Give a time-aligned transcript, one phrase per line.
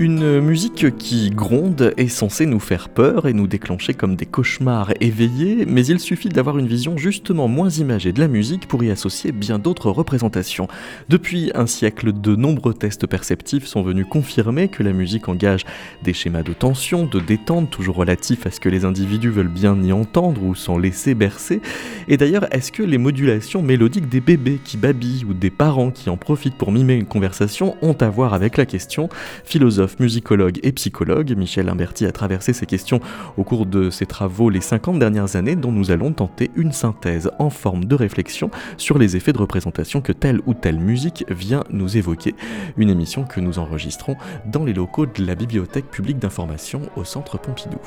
[0.00, 4.92] Une musique qui gronde est censée nous faire peur et nous déclencher comme des cauchemars
[5.00, 8.92] éveillés, mais il suffit d'avoir une vision justement moins imagée de la musique pour y
[8.92, 10.68] associer bien d'autres représentations.
[11.08, 15.64] Depuis un siècle, de nombreux tests perceptifs sont venus confirmer que la musique engage
[16.04, 19.82] des schémas de tension, de détente, toujours relatifs à ce que les individus veulent bien
[19.82, 21.60] y entendre ou s'en laisser bercer.
[22.06, 26.08] Et d'ailleurs, est-ce que les modulations mélodiques des bébés qui babillent ou des parents qui
[26.08, 29.08] en profitent pour mimer une conversation ont à voir avec la question?
[29.42, 31.34] Philosophe musicologue et psychologue.
[31.36, 33.00] Michel Imberti a traversé ces questions
[33.36, 37.30] au cours de ses travaux les 50 dernières années dont nous allons tenter une synthèse
[37.38, 41.64] en forme de réflexion sur les effets de représentation que telle ou telle musique vient
[41.70, 42.34] nous évoquer.
[42.76, 44.16] Une émission que nous enregistrons
[44.46, 47.78] dans les locaux de la Bibliothèque publique d'information au Centre Pompidou.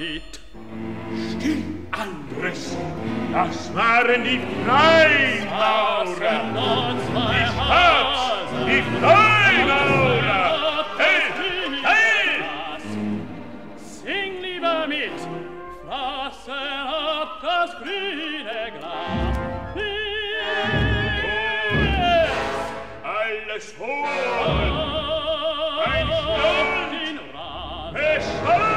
[0.00, 0.40] nicht.
[1.30, 2.76] Still, Andres,
[3.32, 6.40] das waren die Freimaurer.
[7.40, 8.22] Ich hab's,
[8.66, 10.86] die Freimaurer.
[10.96, 11.20] Hey,
[11.82, 12.28] hey!
[13.76, 15.20] Sing lieber mit,
[15.86, 19.36] Frasse ab das grüne Gras.
[23.02, 24.72] Alles holen!
[25.84, 26.80] Ein Stolz!
[27.92, 28.69] Beschleunigen!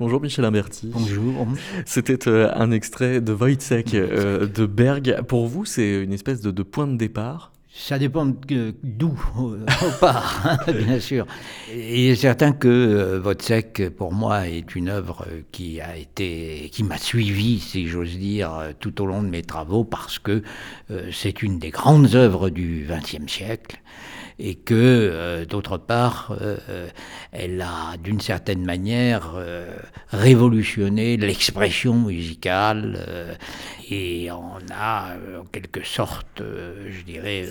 [0.00, 0.92] Bonjour Michel Imberti.
[0.94, 1.48] Bonjour.
[1.84, 5.22] C'était euh, un extrait de Wojciech euh, de Berg.
[5.26, 7.50] Pour vous, c'est une espèce de, de, point de départ?
[7.68, 11.26] Ça dépend d'où on part, hein, bien sûr.
[11.72, 16.84] Il est certain que euh, Wojciech, pour moi, est une œuvre qui a été, qui
[16.84, 20.42] m'a suivi, si j'ose dire, tout au long de mes travaux, parce que
[20.92, 23.80] euh, c'est une des grandes œuvres du XXe siècle
[24.38, 26.88] et que, euh, d'autre part, euh,
[27.32, 29.76] elle a, d'une certaine manière, euh,
[30.10, 33.36] révolutionné l'expression musicale
[33.90, 37.46] et on a, en quelque sorte, je dirais,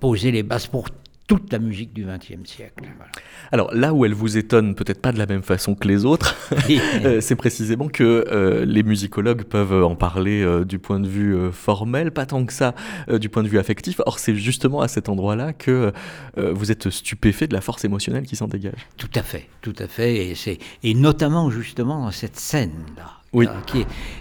[0.00, 0.88] posé les bases pour
[1.32, 2.84] toute la musique du XXe siècle.
[2.96, 3.10] Voilà.
[3.52, 6.36] Alors là où elle vous étonne peut-être pas de la même façon que les autres,
[7.04, 11.34] euh, c'est précisément que euh, les musicologues peuvent en parler euh, du point de vue
[11.34, 12.74] euh, formel, pas tant que ça
[13.10, 14.02] du point de vue affectif.
[14.04, 15.92] Or c'est justement à cet endroit-là que
[16.36, 18.86] vous êtes stupéfait de la force émotionnelle qui s'en dégage.
[18.98, 23.21] Tout à fait, tout à fait, et, c'est, et notamment justement dans cette scène-là.
[23.34, 23.62] Là,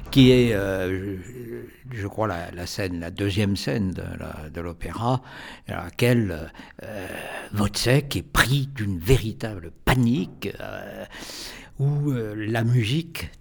[0.09, 1.17] qui est, euh,
[1.91, 5.21] je, crois, la, scène, la deuxième scène de, l'opéra,
[5.67, 6.51] à laquelle
[6.83, 7.07] euh,
[7.57, 11.05] Wozzeck est pris d'une véritable panique, euh,
[11.79, 13.31] où euh, la musique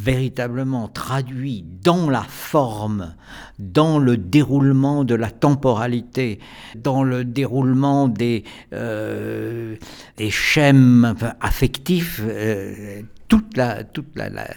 [0.00, 3.14] véritablement traduit dans la forme,
[3.58, 6.38] dans le déroulement de la temporalité,
[6.74, 9.76] dans le déroulement des, euh,
[10.30, 14.48] schèmes affectifs, euh, toute la, toute la, la,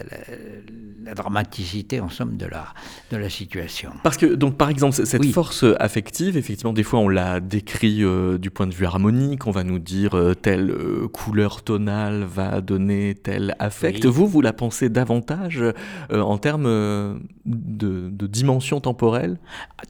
[1.04, 2.74] la, dramaticité, en somme, de la,
[3.12, 3.92] de la situation.
[4.02, 5.30] Parce que, donc, par exemple, cette oui.
[5.30, 9.52] force affective, effectivement, des fois, on la décrit euh, du point de vue harmonique, on
[9.52, 14.04] va nous dire euh, telle euh, couleur tonale va donner tel affect.
[14.04, 14.10] Oui.
[14.10, 15.72] Vous, vous la pensez davantage euh,
[16.20, 17.14] en termes euh,
[17.46, 19.38] de, de, dimension temporelle?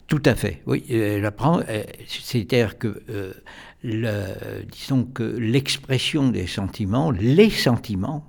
[0.08, 0.84] Tout à fait, oui.
[0.90, 1.30] Euh,
[2.06, 3.02] C'est-à-dire que
[3.82, 4.12] le,
[4.70, 8.26] disons que l'expression des sentiments, les sentiments,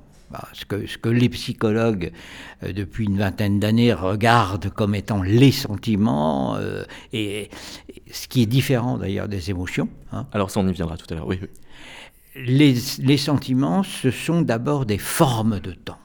[0.54, 2.12] ce que, ce que les psychologues,
[2.64, 7.50] euh, depuis une vingtaine d'années, regardent comme étant les sentiments, euh, et,
[7.90, 9.90] et, ce qui est différent d'ailleurs des émotions.
[10.12, 10.28] Hein.
[10.32, 11.40] Alors ça, on y viendra tout à l'heure, oui.
[11.42, 11.48] oui.
[12.36, 16.00] Les, les sentiments, ce sont d'abord des formes de temps,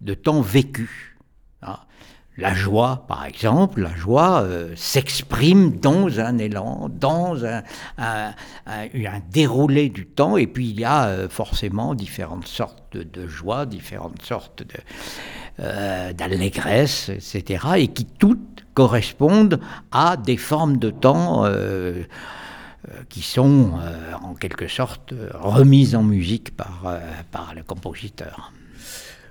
[0.00, 1.13] de temps vécu.
[2.36, 7.62] La joie, par exemple, la joie euh, s'exprime dans un élan, dans un,
[9.30, 14.22] déroulé du temps, et puis il y a euh, forcément différentes sortes de, joie, différentes
[14.22, 14.64] sortes
[15.60, 19.60] euh, d'allégresse, etc., et qui toutes correspondent
[19.92, 21.44] à des formes de temps
[23.08, 23.70] qui sont
[24.20, 28.50] en quelque sorte remises en musique par le compositeur.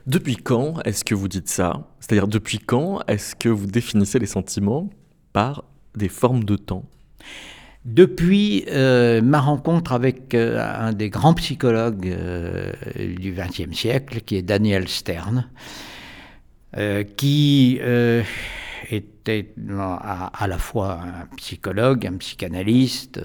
[0.06, 1.88] Depuis quand est-ce que vous dites ça?
[2.00, 4.90] C'est-à-dire depuis quand est-ce que vous définissez les sentiments
[5.32, 5.64] par
[5.96, 6.84] des formes de temps?
[7.86, 14.36] Depuis euh, ma rencontre avec euh, un des grands psychologues euh, du XXe siècle, qui
[14.38, 15.50] est Daniel Stern,
[17.18, 17.80] qui
[19.30, 23.20] était à, la fois un psychologue, un psychanalyste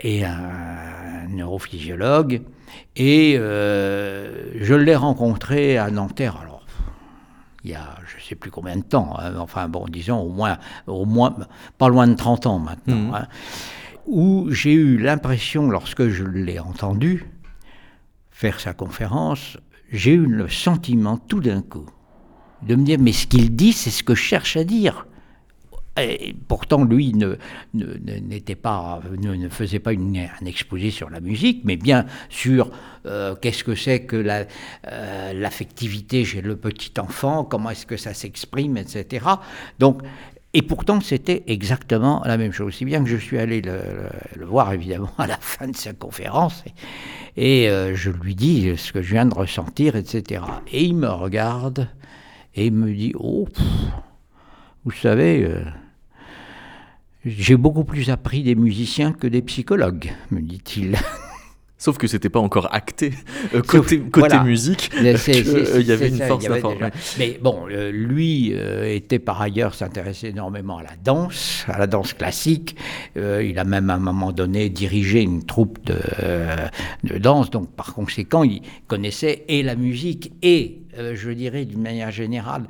[0.00, 2.42] et un neurophysiologue.
[2.96, 6.36] Et je l'ai rencontré à Nanterre.
[6.42, 6.64] Alors,
[7.64, 10.28] il y a je ne sais plus combien de temps, hein, enfin bon, disons au
[10.28, 11.34] moins, au moins
[11.78, 13.14] pas loin de 30 ans maintenant, mmh.
[13.14, 13.26] hein,
[14.06, 17.26] où j'ai eu l'impression, lorsque je l'ai entendu
[18.30, 19.56] faire sa conférence,
[19.90, 21.88] j'ai eu le sentiment tout d'un coup
[22.66, 25.06] de me dire, mais ce qu'il dit, c'est ce que je cherche à dire.
[26.48, 27.36] Pourtant, lui ne,
[27.72, 32.70] n'était pas, ne, faisait pas une, un exposé sur la musique, mais bien sur
[33.06, 34.44] euh, qu'est-ce que c'est que la,
[34.88, 39.24] euh, l'affectivité chez le petit enfant, comment est-ce que ça s'exprime, etc.
[39.78, 40.02] Donc,
[40.52, 42.74] et pourtant, c'était exactement la même chose.
[42.74, 46.64] Si bien que je suis allé le, voir, évidemment, à la fin de sa conférence,
[47.36, 50.42] et, euh, je lui dis ce que je viens de ressentir, etc.
[50.72, 51.88] Et il me regarde
[52.54, 53.48] et il me dit Oh,
[54.84, 55.48] vous savez,
[57.24, 60.96] j'ai beaucoup plus appris des musiciens que des psychologues, me dit-il.
[61.84, 63.12] Sauf que c'était pas encore acté
[63.54, 64.00] euh, côté,
[64.42, 66.98] musique, il y avait une force d'information.
[67.18, 71.86] Mais bon, euh, lui euh, était par ailleurs s'intéressait énormément à la danse, à la
[71.86, 72.74] danse classique.
[73.16, 75.98] il a même à un moment donné dirigé une troupe de,
[77.02, 82.10] de danse, donc par conséquent, il connaissait et la musique et, je dirais d'une manière
[82.10, 82.64] générale,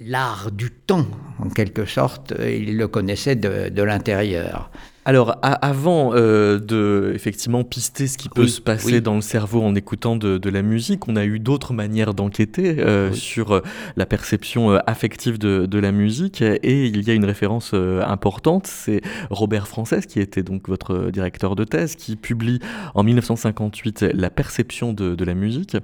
[0.00, 1.08] l'art du temps,
[1.40, 4.70] en quelque sorte, il le connaissait de, l'intérieur.
[5.04, 9.74] Alors, avant euh, de effectivement pister ce qui peut se passer dans le cerveau en
[9.74, 13.62] écoutant de, la musique, on a eu d'autres manières d'enquêter euh, sur euh,
[13.96, 16.42] la perception affective de, la musique.
[16.42, 19.00] Et il y a une référence importante, c'est
[19.30, 22.60] Robert Frances, qui était donc votre directeur de thèse, qui publie
[22.94, 25.76] en 1958 La perception de, la musique.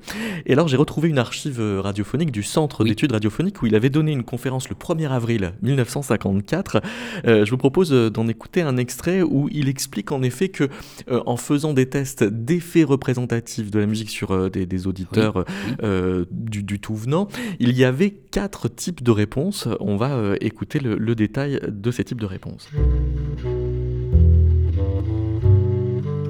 [0.47, 4.13] Et alors, j'ai retrouvé une archive radiophonique du Centre d'études radiophoniques où il avait donné
[4.13, 6.83] une conférence le 1er avril 1954.
[7.25, 10.69] je vous propose d'en écouter un extrait où il explique en effet que
[11.11, 15.45] euh, en faisant des tests d'effets représentatifs de la musique sur euh, des, auditeurs
[15.83, 17.29] euh, du, tout venant,
[17.59, 19.69] il y avait quatre types de réponses.
[19.81, 22.71] On va écouter le, détail de ces types de réponses.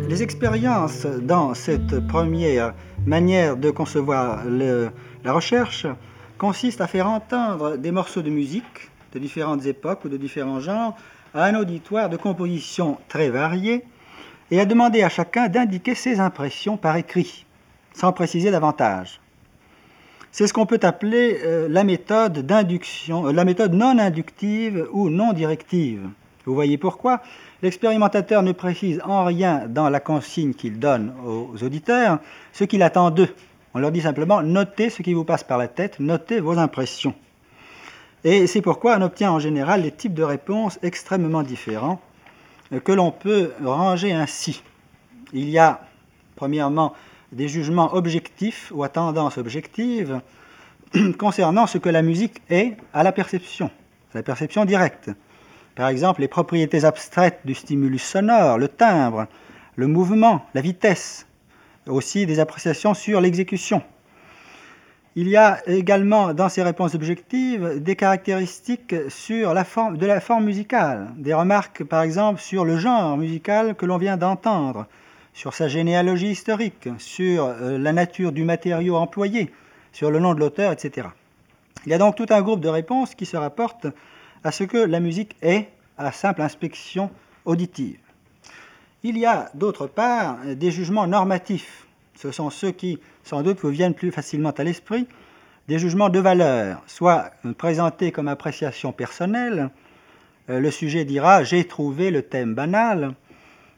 [0.08, 2.75] Les expériences dans cette première
[3.06, 5.86] manière de concevoir la recherche
[6.38, 10.96] consistent à faire entendre des morceaux de musique de différentes époques ou de différents genres
[11.34, 13.84] à un auditoire de composition très variée
[14.50, 17.44] et à demander à chacun d'indiquer ses impressions par écrit,
[17.92, 19.20] sans préciser davantage.
[20.30, 25.10] C'est ce qu'on peut appeler euh, la méthode d'induction, euh, la méthode non inductive ou
[25.10, 26.08] non directive.
[26.44, 27.22] Vous voyez pourquoi?
[27.62, 32.20] L'expérimentateur ne précise en rien dans la consigne qu'il donne aux auditeurs
[32.52, 33.34] ce qu'il attend d'eux.
[33.75, 37.14] On leur dit simplement notez ce qui vous passe par la tête, notez vos impressions.
[38.25, 42.00] Et c'est pourquoi on obtient en général des types de réponses extrêmement différents
[42.73, 44.62] euh, que l'on peut ranger ainsi.
[45.32, 45.81] Il y a,
[46.37, 46.94] premièrement,
[47.32, 50.20] des jugements objectifs ou à tendance objective
[51.19, 53.70] concernant ce que la musique est à la perception,
[54.15, 55.11] la perception directe.
[55.75, 59.29] Par exemple, les propriétés abstraites du stimulus sonore, le timbre,
[59.76, 61.26] le mouvement, la vitesse,
[61.87, 63.82] aussi des appréciations sur l'exécution.
[65.20, 70.21] Il y a également dans ces réponses objectives des caractéristiques sur la forme, de la
[70.21, 74.87] forme musicale, des remarques par exemple sur le genre musical que l'on vient d'entendre,
[75.35, 79.50] sur sa généalogie historique, sur euh, la nature du matériau employé,
[79.90, 81.09] sur le nom de l'auteur, etc.
[81.85, 83.88] Il y a donc tout un groupe de réponses qui se rapportent
[84.45, 85.66] à ce que la musique est
[85.97, 87.11] à simple inspection
[87.45, 87.99] auditive.
[89.02, 91.88] Il y a d'autre part des jugements normatifs
[92.18, 95.06] ce sont ceux qui, sans doute, vous viennent plus facilement à l'esprit,
[95.68, 99.70] des jugements de valeur, soit présentés comme appréciation personnelle,
[100.50, 103.14] euh, le sujet dira j'ai trouvé le thème banal,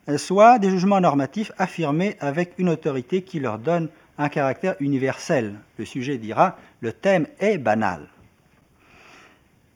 [0.09, 5.56] euh, soit des jugements normatifs affirmés avec une autorité qui leur donne un caractère universel.
[5.76, 8.09] Le sujet dira le thème est banal.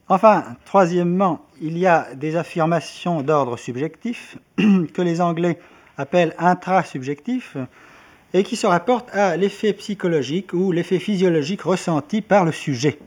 [0.08, 5.58] Enfin, troisièmement, il y a des affirmations d'ordre subjectif que les Anglais
[5.98, 7.56] appellent intrasubjectifs,
[8.34, 12.98] et qui se rapporte à l'effet psychologique ou l'effet physiologique ressenti par le sujet.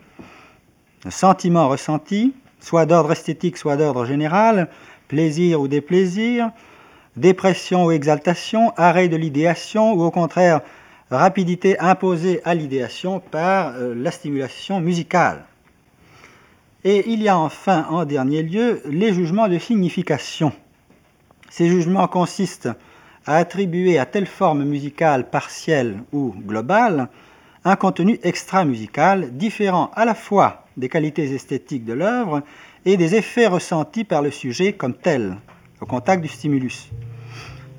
[1.10, 4.70] Sentiment ressenti, soit d'ordre esthétique, soit d'ordre général,
[5.10, 6.50] plaisir ou déplaisir,
[7.18, 10.62] dépression ou exaltation, arrêt de l'idéation ou au contraire
[11.12, 15.46] rapidité imposée à l'idéation par euh, la stimulation musicale.
[16.84, 20.54] Et il y a enfin, en dernier lieu, les jugements de signification.
[21.50, 22.70] Ces jugements consistent
[23.28, 27.10] à attribuer à telle forme musicale partielle ou globale
[27.66, 32.42] un contenu extra-musical différent à la fois des qualités esthétiques de l'œuvre
[32.86, 35.36] et des effets ressentis par le sujet comme tel,
[35.82, 36.90] au contact du stimulus.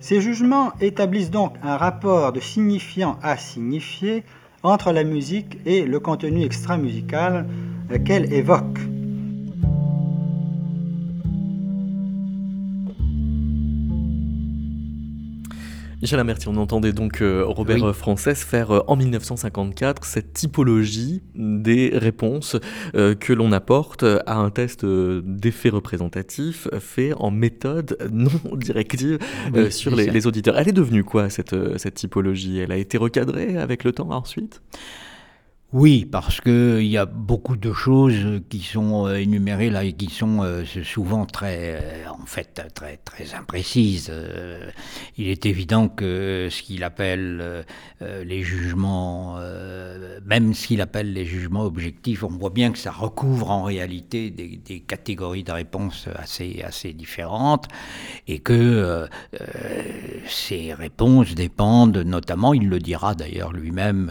[0.00, 4.24] Ces jugements établissent donc un rapport de signifiant à signifié
[4.62, 7.46] entre la musique et le contenu extra-musical
[8.04, 8.78] qu'elle évoque.
[16.00, 17.92] Michel Amerti, on entendait donc euh, Robert oui.
[17.92, 22.56] Frances faire euh, en 1954 cette typologie des réponses
[22.94, 29.18] euh, que l'on apporte à un test d'effet représentatif fait en méthode non directive
[29.52, 30.56] oui, sur les, les, auditeurs.
[30.56, 32.58] Elle est devenue quoi cette, cette typologie?
[32.58, 34.62] Elle a été recadrée avec le temps ensuite?
[35.74, 39.92] Oui, parce que il y a beaucoup de choses qui sont euh, énumérées là et
[39.92, 44.10] qui sont euh, souvent très, euh, en fait, très très imprécises.
[45.18, 47.66] il est évident que ce qu'il appelle
[48.00, 49.38] les jugements,
[50.24, 54.30] même ce qu'il appelle les jugements objectifs, on voit bien que ça recouvre en réalité
[54.30, 57.66] des, des catégories de réponses assez assez différentes
[58.26, 59.06] et que
[60.26, 64.10] ces réponses dépendent, notamment, il le dira d'ailleurs lui-même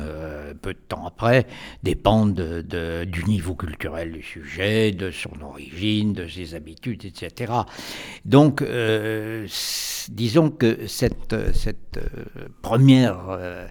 [0.62, 1.47] peu de temps après
[1.84, 7.54] dépendent de, de, du niveau culturel du sujet, de son origine, de ses habitudes, etc.
[8.26, 9.48] Donc, euh,
[10.10, 13.68] disons que cette, cette euh, première euh,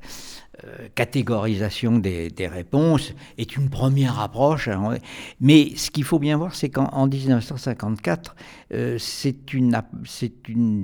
[0.95, 4.69] catégorisation des, réponses est une première approche.
[4.69, 4.97] Hein,
[5.41, 8.35] mais ce qu'il faut bien voir, c'est qu'en 1954,
[8.73, 9.77] euh, c'est une,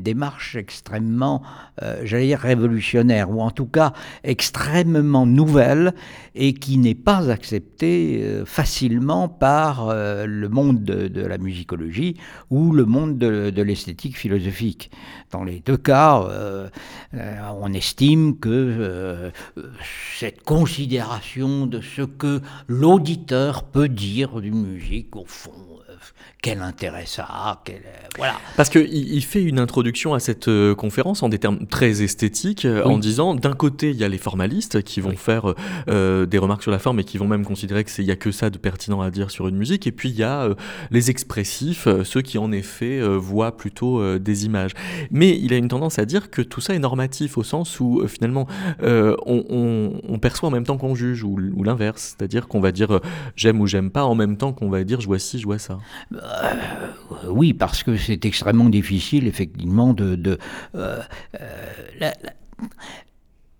[0.02, 1.42] démarche extrêmement,
[1.82, 5.94] euh, j'allais dire, révolutionnaire, ou en tout cas extrêmement nouvelle,
[6.34, 12.16] et qui n'est pas acceptée euh, facilement par euh, le monde de, la musicologie
[12.50, 14.90] ou le monde de, l'esthétique philosophique.
[15.30, 16.68] Dans les deux cas, euh,
[17.60, 19.30] on estime que
[20.18, 25.80] cette considération de ce que l'auditeur peut dire d'une musique, au fond,
[26.42, 27.82] quel intérêt ça a, quel,
[28.16, 28.34] voilà.
[28.56, 32.64] Parce qu'il il fait une introduction à cette euh, conférence en des termes très esthétiques,
[32.64, 32.92] euh, oui.
[32.94, 35.16] en disant d'un côté il y a les formalistes qui vont oui.
[35.16, 35.54] faire
[35.88, 38.30] euh, des remarques sur la forme et qui vont même considérer qu'il n'y a que
[38.30, 40.54] ça de pertinent à dire sur une musique, et puis il y a euh,
[40.90, 44.72] les expressifs, euh, ceux qui en effet voient plutôt des images.
[45.10, 48.02] Mais il a une tendance à dire que tout ça est normatif au sens où
[48.06, 48.46] finalement
[48.80, 52.72] on, on, on, perçoit en même temps qu'on juge, ou, ou l'inverse, c'est-à-dire qu'on va
[52.72, 53.00] dire
[53.36, 55.58] j'aime ou j'aime pas en même temps qu'on va dire je vois ci, je vois
[55.58, 55.78] ça.
[56.12, 56.18] Euh,
[57.28, 60.14] oui, parce que c'est extrêmement difficile, effectivement, de.
[60.14, 60.38] de
[60.74, 61.00] euh,
[61.40, 62.32] euh, la, la,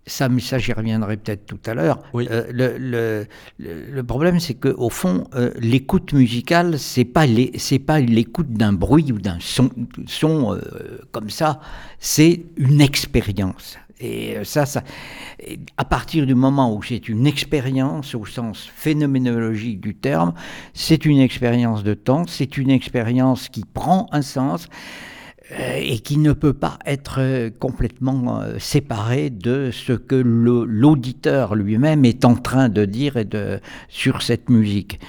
[0.07, 2.03] ça, mais ça j'y reviendrai peut-être tout à l'heure.
[2.13, 2.27] Oui.
[2.31, 3.27] Euh, le, le,
[3.59, 7.25] le, problème, c'est que au fond, euh, l'écoute musicale, c'est pas
[7.57, 9.71] c'est pas l'écoute d'un bruit ou d'un son,
[10.07, 10.61] son euh,
[11.13, 11.61] comme ça.
[12.01, 13.79] C'est une expérience.
[14.01, 14.83] Et ça, ça,
[15.77, 20.35] à partir du moment où c'est une expérience au sens phénoménologique du terme,
[20.75, 24.69] c'est une expérience de temps, c'est une expérience qui prend un sens.
[24.69, 25.12] euh,
[25.59, 32.05] et qui ne peut pas être euh, complètement euh, séparé de ce que l'auditeur lui-même
[32.05, 35.01] est en train de dire et de, sur cette musique.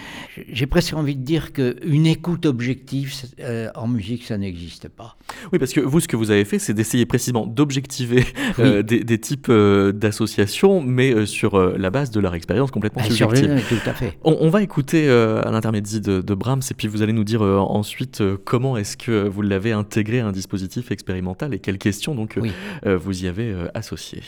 [0.51, 5.17] J'ai presque envie de dire qu'une écoute objective euh, en musique, ça n'existe pas.
[5.51, 8.25] Oui, parce que vous, ce que vous avez fait, c'est d'essayer précisément d'objectiver
[8.57, 8.63] oui.
[8.63, 13.09] euh, des, des, types euh, d'associations, mais sur la base de leur expérience complètement ah,
[13.09, 13.63] subjective.
[13.69, 14.17] Tout à fait.
[14.23, 17.41] On, on va écouter à l'intermédiaire de, de, Brahms, et puis vous allez nous dire
[17.41, 22.51] ensuite comment est-ce que vous l'avez intégré à dispositif expérimental et quelles questions donc oui.
[22.85, 24.23] vous y avez associées.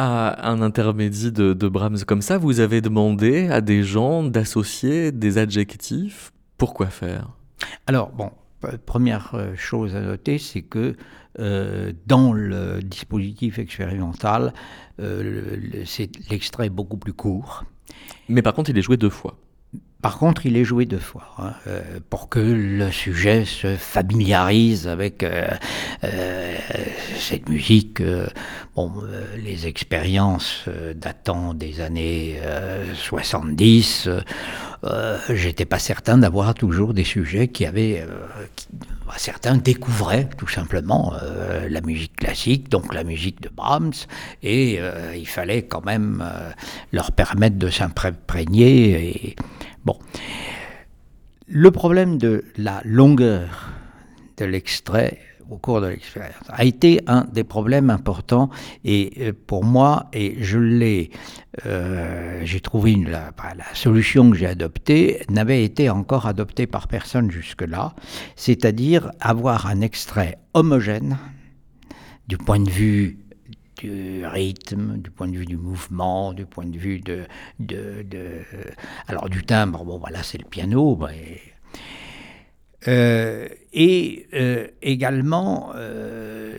[0.00, 5.10] À un intermédiaire de, de Brahms comme ça, vous avez demandé à des gens d'associer
[5.10, 6.32] des adjectifs.
[6.56, 7.30] Pourquoi faire?
[7.88, 8.30] Alors, bon,
[8.86, 10.94] première euh, chose à noter, c'est que
[11.40, 14.54] euh, dans le dispositif expérimental,
[15.00, 17.64] euh, c'est l'extrait beaucoup plus court.
[18.28, 19.36] Mais par contre, il est joué deux fois.
[20.00, 24.86] Par contre, il est joué deux fois, hein, euh, pour que le sujet se familiarise
[24.86, 25.48] avec euh,
[26.04, 26.56] euh,
[27.18, 28.00] cette musique.
[28.76, 28.92] bon,
[29.36, 32.38] les expériences datant des années
[32.94, 34.08] 70,
[35.30, 38.06] j'étais pas certain d'avoir toujours des sujets qui avaient...
[39.04, 41.14] Bah, certains découvraient tout simplement
[41.68, 44.06] la musique classique, donc la musique de Brahms,
[44.42, 44.78] et
[45.16, 46.24] il fallait quand même
[46.92, 49.36] leur permettre de s'imprégner et
[49.84, 49.98] Bon.
[51.46, 53.70] Le problème de la longueur
[54.36, 55.18] de l'extrait
[55.50, 58.50] au cours de l'expérience a été un des problèmes importants
[58.84, 61.10] et euh, pour moi, et je l'ai,
[61.64, 67.30] euh, j'ai trouvé la, la, solution que j'ai adoptée n'avait été encore adoptée par personne
[67.30, 67.94] jusque-là,
[68.36, 71.16] c'est-à-dire avoir un extrait homogène
[72.26, 73.18] du point de vue
[73.78, 77.24] du rythme, du point de vue du mouvement, du point de vue de,
[77.58, 78.04] de,
[79.06, 81.40] alors du timbre, bon voilà c'est le piano, et,
[82.88, 86.52] euh, et euh, également euh,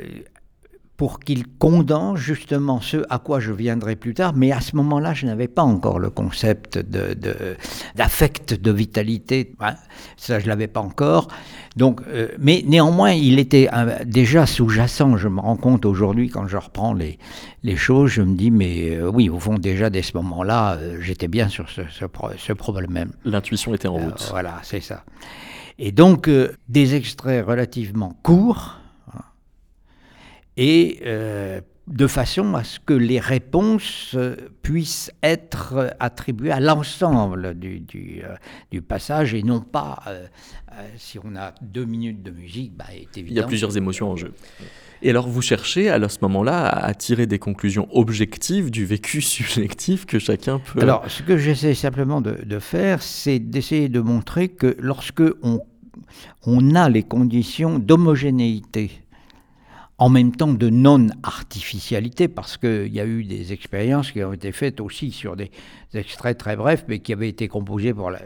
[1.00, 5.14] pour qu'il condense justement ce à quoi je viendrai plus tard, mais à ce moment-là,
[5.14, 6.78] je n'avais pas encore le concept
[7.96, 9.76] d'affect, de, de, vitalité, hein.
[10.18, 11.30] ça je l'avais pas encore.
[11.78, 13.70] Donc, euh, mais néanmoins, il était
[14.06, 15.16] déjà sous-jacent.
[15.16, 17.18] Je me rends compte aujourd'hui, quand je reprends les,
[17.64, 20.98] les choses, je me dis, mais euh, oui, au fond, déjà dès ce moment-là, euh,
[21.00, 23.12] j'étais bien sur ce, ce, ce problème.
[23.24, 24.28] L'intuition était en route.
[24.32, 25.06] voilà, c'est ça.
[25.78, 26.30] Et donc,
[26.68, 28.79] des extraits relativement courts
[30.60, 37.58] et euh, de façon à ce que les réponses euh, puissent être attribuées à l'ensemble
[37.58, 38.36] du, du, euh,
[38.70, 40.04] du, passage et non pas,
[40.98, 43.28] si on a deux minutes de musique, bah, évident.
[43.30, 44.34] Il y a plusieurs émotions en jeu.
[45.02, 50.06] Et alors vous cherchez à ce moment-là à tirer des conclusions objectives du vécu subjectif
[50.06, 50.82] que chacun peut...
[50.82, 55.62] Alors ce que j'essaie simplement de, de faire, c'est d'essayer de montrer que lorsque on,
[56.46, 58.92] on a les conditions d'homogénéité
[60.00, 64.54] en même temps de non-artificialité, parce qu'il y a eu des expériences qui ont été
[64.54, 65.52] faites aussi sur des
[65.94, 68.22] extraits très brefs, mais qui avaient été composés pour la,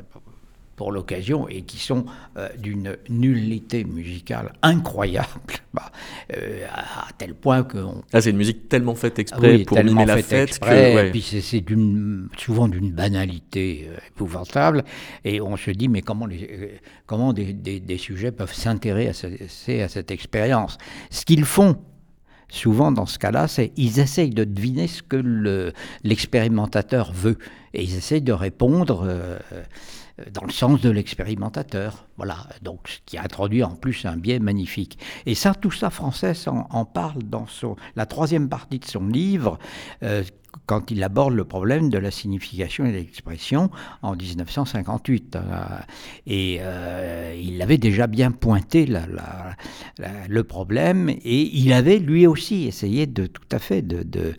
[0.91, 2.05] l'occasion et qui sont
[2.37, 5.27] euh, d'une nullité musicale incroyable,
[5.73, 5.91] bah,
[6.35, 7.77] euh, à, tel point que...
[8.11, 10.49] Ah, c'est une musique tellement faite exprès pour mimer la fête.
[10.49, 11.63] Exprès, que, Et puis c'est
[12.37, 14.83] souvent d'une banalité euh, épouvantable,
[15.23, 19.85] et on se dit, mais comment, les, comment des, des, des, sujets peuvent s'intéresser à,
[19.85, 20.77] à cette expérience?
[21.09, 21.77] Ce qu'ils font,
[22.53, 25.71] souvent dans ce cas-là, c'est ils essayent de deviner ce que
[26.03, 27.37] l'expérimentateur veut,
[27.73, 29.39] et ils essayent de répondre euh,
[30.31, 32.07] dans le sens de l'expérimentateur.
[32.17, 34.99] Voilà, donc ce qui introduit en plus un biais magnifique.
[35.25, 37.45] Et ça, tout ça, Frances en, en parle dans
[37.95, 39.57] la troisième partie de son livre,
[40.03, 40.23] euh,
[40.65, 43.69] quand il aborde le problème de la signification et de l'expression
[44.01, 45.35] en 1958.
[45.35, 45.39] Euh,
[46.27, 53.07] et euh, il avait déjà bien pointé le problème et il avait lui aussi essayé
[53.07, 54.33] de tout à fait de, de,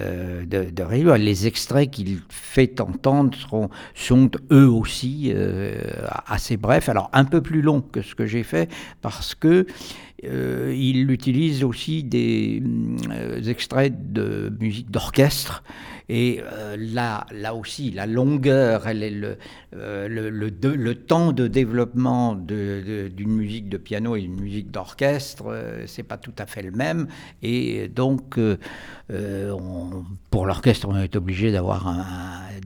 [0.00, 0.44] euh,
[0.80, 1.18] réduire.
[1.18, 3.36] Les extraits qu'il fait entendre
[3.94, 5.32] sont eux aussi
[6.26, 8.70] assez brefs, alors un peu plus longs que ce que j'ai fait
[9.02, 9.66] parce que
[10.24, 12.62] euh, il utilise aussi des
[13.10, 15.62] euh, extraits de musique d'orchestre.
[16.08, 19.36] Et euh, là, là aussi, la longueur, le,
[21.06, 26.46] temps de développement d'une musique de piano et d'une musique d'orchestre, c'est pas tout à
[26.46, 27.06] fait le même.
[27.42, 28.38] Et donc,
[29.08, 31.94] on, pour l'orchestre, on est obligé d'avoir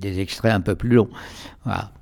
[0.00, 1.10] des extraits un peu plus longs.
[1.64, 1.92] Voilà.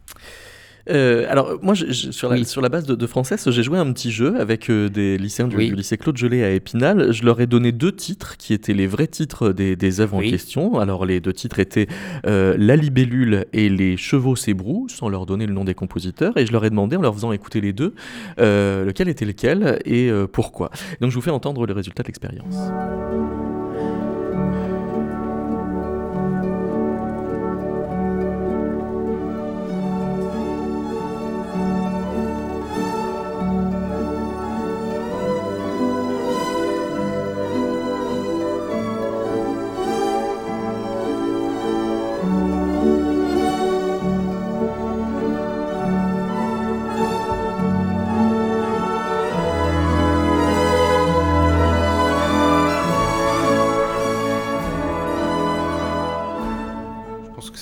[0.91, 2.45] Euh, alors, moi, je, je, sur, la, oui.
[2.45, 5.49] sur, la, base de, de Française, j'ai joué un petit jeu avec euh, des lycéens
[5.49, 5.69] du, oui.
[5.69, 7.13] du, lycée Claude Gelée à Épinal.
[7.13, 10.29] Je leur ai donné deux titres qui étaient les vrais titres des, des œuvres oui.
[10.29, 10.79] en question.
[10.79, 11.87] Alors, les deux titres étaient
[12.27, 16.37] euh, La libellule et Les chevaux s'ébrouent, sans leur donner le nom des compositeurs.
[16.37, 17.95] Et je leur ai demandé, en leur faisant écouter les deux,
[18.39, 20.71] lequel était lequel et pourquoi.
[21.01, 22.57] Donc, je vous fais entendre le résultat de l'expérience.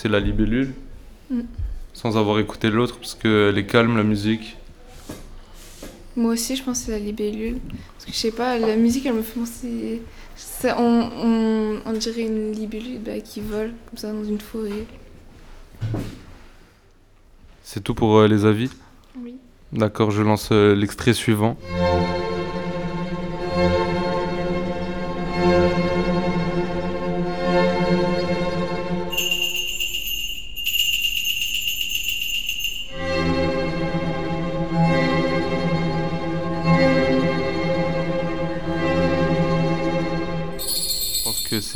[0.00, 0.72] C'est la libellule.
[1.30, 1.40] Mm.
[1.92, 4.56] Sans avoir écouté l'autre, parce qu'elle est calme, la musique.
[6.16, 7.58] Moi aussi, je pense que c'est la libellule.
[7.94, 10.02] Parce que je sais pas, la musique, elle me fait penser.
[10.36, 14.86] ça- on, on, on dirait une libellule bah, qui vole comme ça dans une forêt.
[17.62, 18.70] C'est tout pour euh, les avis?
[19.22, 19.34] Oui.
[19.72, 21.56] D'accord, je lance euh, l'extrait suivant.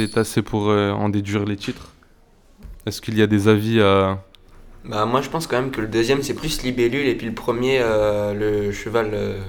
[0.07, 1.95] C'est assez pour euh, en déduire les titres?
[2.87, 4.23] Est-ce qu'il y a des avis à...
[4.85, 7.33] Bah moi je pense quand même que le deuxième c'est plus libellule et puis le
[7.35, 9.41] premier euh, le cheval euh,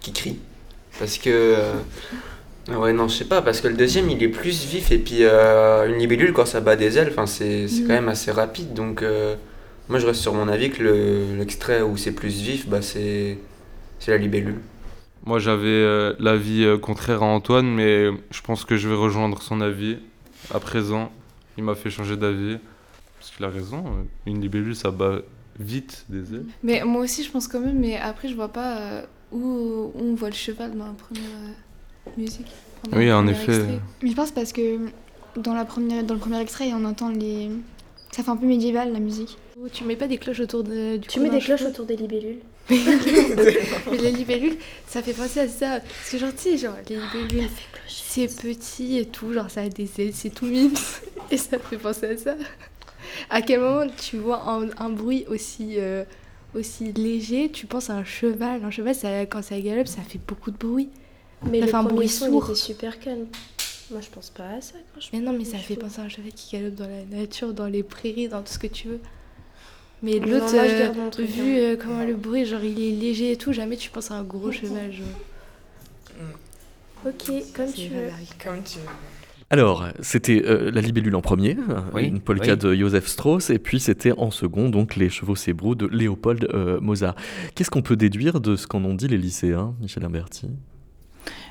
[0.00, 0.38] qui crie.
[0.98, 1.30] Parce que...
[1.30, 1.74] euh,
[2.68, 5.18] ouais non je sais pas, parce que le deuxième il est plus vif et puis
[5.22, 7.88] euh, une libellule quand ça bat des ailes, enfin, c'est c'est Mhm.
[7.88, 8.74] quand même assez rapide.
[8.74, 9.36] Donc euh,
[9.88, 13.38] moi je reste sur mon avis que le- l'extrait où c'est plus vif, bah c'est
[14.00, 14.58] c'est la libellule.
[15.26, 19.40] Moi, j'avais euh, l'avis euh, contraire à Antoine, mais je pense que je vais rejoindre
[19.42, 19.96] son avis.
[20.52, 21.10] À présent,
[21.56, 22.58] il m'a fait changer d'avis.
[23.24, 25.20] Parce qu'il a raison, euh, une libellule, ça bat
[25.58, 26.44] vite des ailes.
[26.62, 29.98] Mais moi aussi, je pense quand même, mais après, je vois pas euh, où, où
[29.98, 32.52] on voit le cheval dans la première euh, musique.
[32.92, 33.56] Oui, en premier effet.
[33.56, 33.80] extrait.
[34.02, 34.78] Mais je pense parce que
[35.38, 37.48] dans, la première, dans le premier extrait, on entend les.
[38.10, 39.38] Ça fait un peu médiéval la musique.
[39.58, 41.96] Oh, Tu mets pas des cloches autour de, du Tu mets des cloches autour des
[41.96, 42.40] libellules.
[42.70, 45.80] Mais les libellules, ça fait penser à ça.
[45.80, 47.50] Parce que genre, tu sais, genre, les libellules,
[47.88, 50.72] c'est petit et tout, genre, ça a des ailes, c'est tout mime.
[51.30, 52.36] Et ça fait penser à ça.
[53.30, 56.04] À quel moment tu vois un, un bruit aussi, euh,
[56.54, 58.64] aussi léger, tu penses à un cheval.
[58.64, 60.90] Un cheval, ça, quand ça galope, ça fait beaucoup de bruit.
[61.42, 62.44] Mais ça le fait un bruit son, il sourd.
[62.44, 63.26] était super calme.
[63.90, 66.04] Moi, je pense pas à ça quand je Mais non, mais ça fait penser à
[66.04, 68.88] un cheval qui galope dans la nature, dans les prairies, dans tout ce que tu
[68.88, 69.00] veux.
[70.04, 73.76] Mais l'autre, euh, vu euh, comment le bruit, genre il est léger et tout, jamais
[73.76, 74.92] tu penses à un gros cheval.
[74.92, 75.06] Genre.
[77.06, 78.06] Ok, comme tu veux.
[78.06, 78.34] vérité.
[78.44, 78.84] Comme tu veux.
[79.50, 81.56] Alors, c'était euh, la libellule en premier,
[81.92, 82.58] Oui, une polka oui.
[82.58, 86.80] de Joseph Strauss, et puis c'était en second, donc les chevaux sébraux de Léopold euh,
[86.80, 87.14] Mozart.
[87.54, 90.48] Qu'est-ce qu'on peut déduire de ce qu'en ont dit les lycéens, Michel Imberti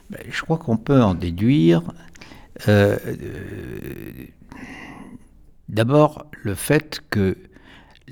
[0.09, 1.83] Ben, Je crois qu'on peut en déduire
[2.67, 4.25] euh, euh,
[5.69, 7.37] d'abord le fait que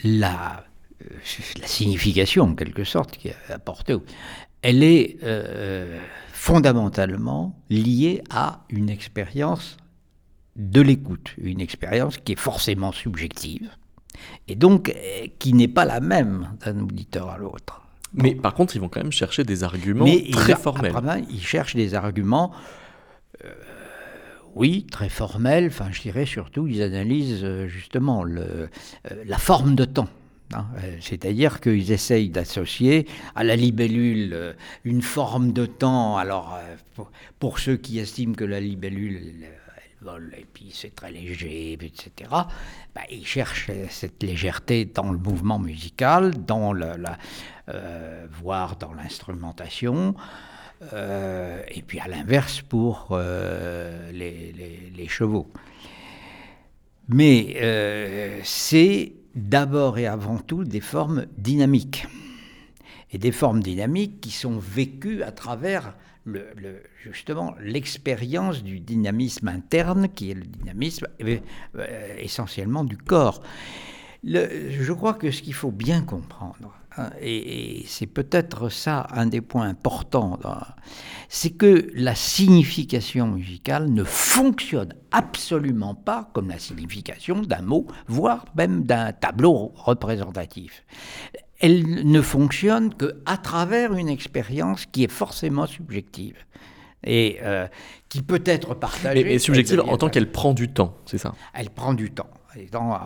[0.03, 0.65] la,
[1.03, 1.15] euh,
[1.59, 3.95] la signification, en quelque sorte, qui est apportée,
[4.61, 5.99] elle est euh,
[6.33, 9.77] fondamentalement liée à une expérience
[10.55, 13.69] de l'écoute, une expérience qui est forcément subjective,
[14.47, 17.81] et donc euh, qui n'est pas la même d'un auditeur à l'autre.
[18.13, 20.93] Mais par contre, ils vont quand même chercher des arguments Mais il très a- formels.
[21.29, 22.51] ils cherchent des arguments,
[23.45, 23.49] euh,
[24.55, 25.67] oui, très formels.
[25.67, 28.67] Enfin, je dirais surtout, ils analysent euh, justement euh,
[29.25, 30.09] la forme de temps.
[30.53, 30.65] hein.
[30.83, 36.17] Euh, C'est-à-dire qu'ils essayent d'associer à la libellule une forme de temps.
[36.17, 36.59] Alors,
[37.39, 39.49] pour, ceux qui estiment que la libellule, elle,
[40.01, 42.29] vole et puis c'est très léger, etc.,
[42.95, 46.97] bah, ils cherchent euh, cette légèreté dans le mouvement musical, dans la,
[48.41, 50.15] voire dans l'instrumentation.
[50.93, 55.51] Euh, et puis à l'inverse pour euh, les, chevaux.
[57.09, 62.07] Mais euh, c'est d'abord et avant tout des formes dynamiques.
[63.11, 65.95] Et des formes dynamiques qui sont vécues à travers
[67.03, 73.41] justement l'expérience du dynamisme interne, qui est le dynamisme euh, essentiellement du corps.
[74.23, 76.73] Je crois que ce qu'il faut bien comprendre,
[77.19, 80.37] et, et c'est peut-être ça un des points importants,
[81.29, 88.45] c'est que la signification musicale ne fonctionne absolument pas comme la signification d'un mot, voire
[88.55, 90.83] même d'un tableau représentatif.
[91.59, 96.35] Elle ne fonctionne qu'à travers une expérience qui est forcément subjective
[97.03, 97.67] et euh,
[98.09, 99.23] qui peut être partagée.
[99.23, 101.33] Mais, mais subjective en tant qu'elle prend du temps, c'est ça?
[101.53, 102.29] Elle prend du temps.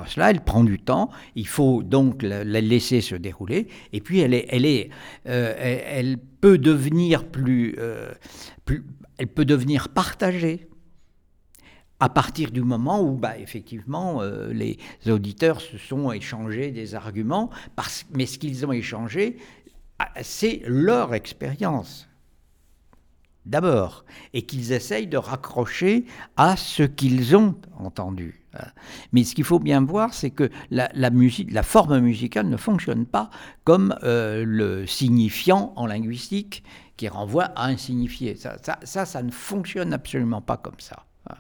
[0.08, 1.10] Cela, elle prend du temps.
[1.36, 3.68] Il faut donc la, la laisser se dérouler.
[3.94, 4.90] Et puis, elle, est, elle, est,
[5.28, 8.12] euh, peut devenir plus, euh,
[8.66, 8.86] plus,
[9.18, 10.68] elle peut devenir partagée
[12.00, 14.78] à partir du moment où, bah, effectivement, euh, les
[15.08, 19.38] auditeurs se sont échangés des arguments, parce, mais ce qu'ils ont échangé,
[20.00, 22.08] ah, c'est leur expérience
[23.46, 26.06] d'abord, et qu'ils essayent de raccrocher
[26.38, 28.44] à ce qu'ils ont entendu.
[28.54, 28.68] hein.
[29.12, 30.90] Mais ce qu'il faut bien voir, c'est que la,
[31.64, 33.30] forme musicale ne fonctionne pas
[33.64, 36.64] comme euh, le signifiant en linguistique
[36.98, 38.36] qui renvoie à un signifié.
[38.36, 41.06] Ça, ça, ne fonctionne absolument pas comme ça.
[41.30, 41.36] hein.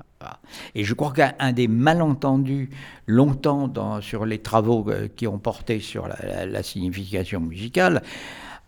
[0.73, 2.69] Et je crois qu'un des malentendus
[3.07, 8.01] longtemps sur les travaux euh, qui ont porté sur la signification musicale,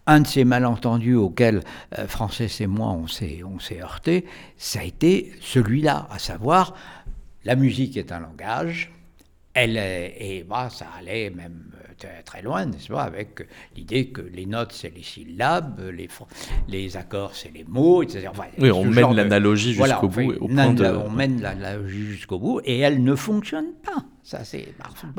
[0.07, 1.61] un de ces malentendus auxquels
[1.97, 3.81] euh, Frances et moi on s'est, on s'est
[4.57, 6.73] ça a été celui-là, à savoir
[7.43, 8.91] la musique est un langage,
[9.53, 11.71] elle est, et bah, ça allait même
[12.03, 16.09] euh, très loin, n'est-ce pas, avec l'idée que les notes c'est les syllabes, les,
[16.67, 18.29] les accords c'est les mots, etc.
[18.59, 20.33] oui, on mène l'analogie jusqu'au bout.
[20.39, 20.85] Au point de...
[20.85, 24.03] On mène l'analogie jusqu'au bout et elle ne fonctionne pas.
[24.27, 24.67] Ça, c'est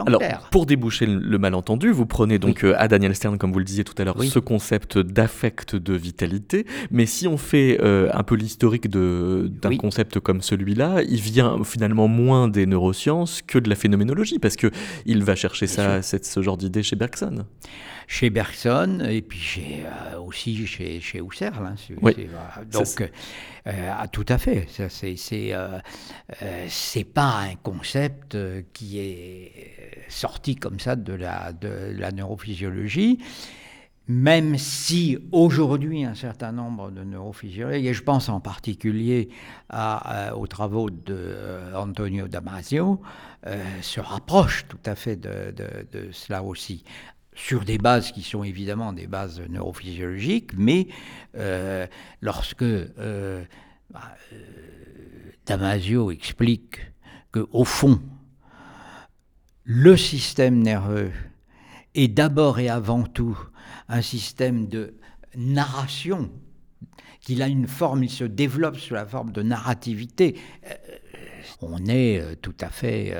[0.06, 3.64] Alors, pour déboucher le malentendu, vous prenez donc euh, à Daniel Stern, comme vous le
[3.64, 6.66] disiez tout à l'heure, ce concept d'affect de vitalité.
[6.90, 12.06] Mais si on fait euh, un peu l'historique d'un concept comme celui-là, il vient finalement
[12.06, 14.70] moins des neurosciences que de la phénoménologie, parce que
[15.06, 17.46] il va chercher ça, cette, ce genre d'idée chez Bergson
[18.08, 21.64] chez Bergson et puis chez, euh, aussi chez, chez Husserl.
[21.64, 22.26] Hein, oui.
[22.72, 23.02] donc,
[23.66, 24.66] euh, ah, tout à fait.
[24.88, 25.78] C'est euh,
[27.14, 28.36] pas un concept
[28.72, 29.52] qui est
[30.08, 33.18] sorti comme ça de la, de la neurophysiologie.
[34.10, 39.28] Même si aujourd'hui un certain nombre de neurophysiologues, et je pense en particulier
[39.68, 41.36] à, aux travaux de
[41.76, 43.02] Antonio Damasio,
[43.82, 46.84] se rapprochent tout à fait de, de, de cela aussi
[47.38, 50.88] sur des bases qui sont évidemment des bases neurophysiologiques, mais
[51.36, 51.86] euh,
[52.20, 53.44] lorsque euh,
[53.90, 54.36] bah, euh,
[55.46, 56.80] Damasio explique
[57.30, 58.02] que au fond,
[59.62, 61.12] le système nerveux
[61.94, 63.38] est d'abord et avant tout
[63.88, 64.94] un système de
[65.36, 66.30] narration,
[67.20, 70.36] qu'il a une forme, il se développe sous la forme de narrativité.
[71.60, 73.14] On est tout à fait,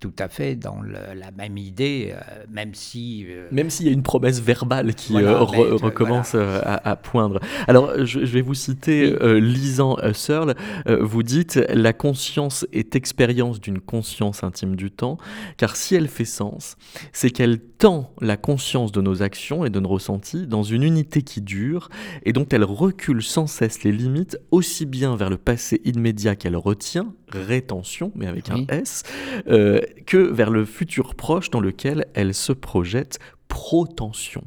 [0.00, 3.26] tout à fait dans la même idée, euh, même si...
[3.50, 7.40] même s'il y a une promesse verbale qui recommence à, poindre.
[7.66, 10.54] Alors, je, vais vous citer lisant Searle.
[10.86, 15.18] vous dites «La conscience est expérience d'une conscience intime du temps,
[15.56, 16.76] car si elle fait sens,
[17.12, 21.22] c'est qu'elle tend la conscience de nos actions et de nos ressentis dans une unité
[21.22, 21.88] qui dure,
[22.24, 26.56] et dont elle recule sans cesse les limites, aussi bien vers le passé immédiat qu'elle
[26.56, 29.02] retient, rétention, mais avec un S,
[29.48, 34.44] euh, que vers le futur proche dans lequel elle se projette protension.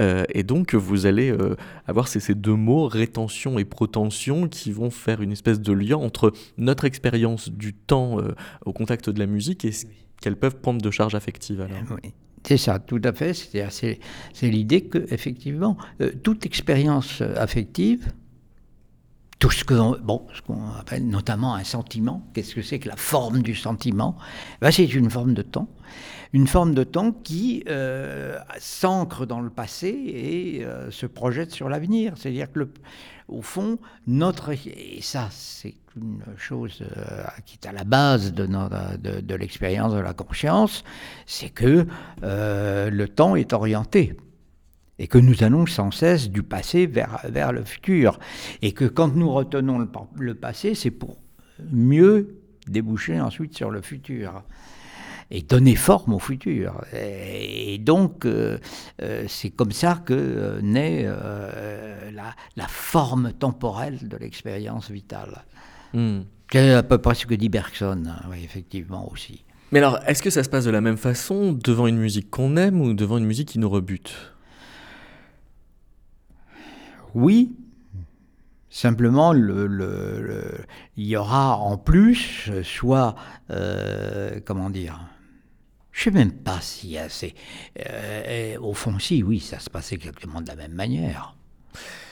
[0.00, 1.56] Euh, et donc vous allez euh,
[1.86, 5.96] avoir ces, ces, deux mots, rétention et protension, qui vont faire une espèce de lien
[5.96, 8.18] entre notre expérience du temps
[8.64, 9.86] au contact de la musique et ce
[10.20, 11.60] qu'elles peuvent prendre de charge affective.
[11.60, 11.98] Alors.
[12.46, 13.32] C'est ça, tout à fait.
[13.32, 13.98] C'est
[14.42, 15.78] l'idée que, effectivement,
[16.22, 18.12] toute expérience affective
[19.38, 20.26] tout ce qu'on bon,
[20.78, 22.26] appelle notamment un sentiment.
[22.34, 24.16] Qu'est-ce que c'est que la forme du sentiment?
[24.60, 25.68] Ben, C'est une forme de temps.
[26.32, 31.68] Une forme de temps qui euh, s'ancre dans le passé et euh, se projette sur
[31.68, 32.14] l'avenir.
[32.16, 32.72] C'est-à-dire que, le,
[33.28, 34.50] au fond, notre.
[34.50, 39.92] Et ça, c'est une chose euh, qui est à la base de, de, de l'expérience
[39.92, 40.82] de la conscience
[41.24, 41.86] c'est que
[42.20, 44.16] le temps est orienté
[44.98, 48.18] et que nous allons sans cesse du passé vers, vers le futur.
[48.62, 51.18] Et que quand nous retenons le, le passé, c'est pour
[51.72, 54.44] mieux déboucher ensuite sur le futur
[55.30, 56.84] et donner forme au futur.
[56.92, 58.58] Et, donc, euh,
[59.02, 61.04] euh, c'est comme ça que euh, naît
[62.12, 65.44] la, la, forme temporelle de l'expérience vitale.
[65.92, 66.20] Hmm.
[66.52, 69.44] C'est à peu près ce que dit Bergson, hein, oui, effectivement aussi.
[69.72, 72.56] Mais alors, est-ce que ça se passe de la même façon devant une musique qu'on
[72.56, 74.33] aime ou devant une musique qui nous rebute?
[77.14, 77.54] Oui,
[78.74, 83.14] Simplement, le, il y aura en plus, soit,
[83.50, 84.98] euh, comment dire,
[85.92, 87.36] je sais même pas s'il y a assez.
[87.88, 91.36] Euh, au fond, si, oui, ça se passe exactement de la même manière.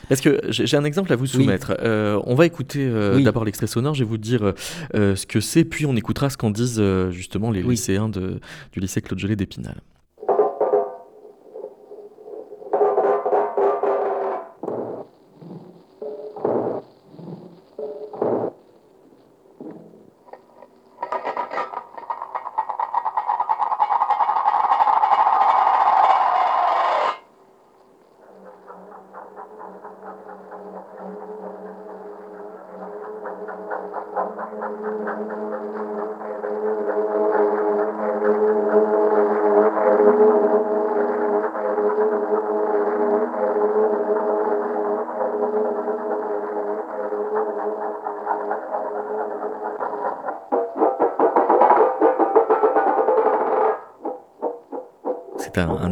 [0.09, 1.75] Parce que j'ai un exemple à vous soumettre.
[1.81, 2.89] Euh, on va écouter
[3.25, 4.55] d'abord l'extrait sonore, je vais vous dire
[4.95, 8.39] ce que c'est, puis on écoutera ce qu'en disent justement les lycéens de,
[8.71, 9.81] du lycée Claude Gelée d'Épinal.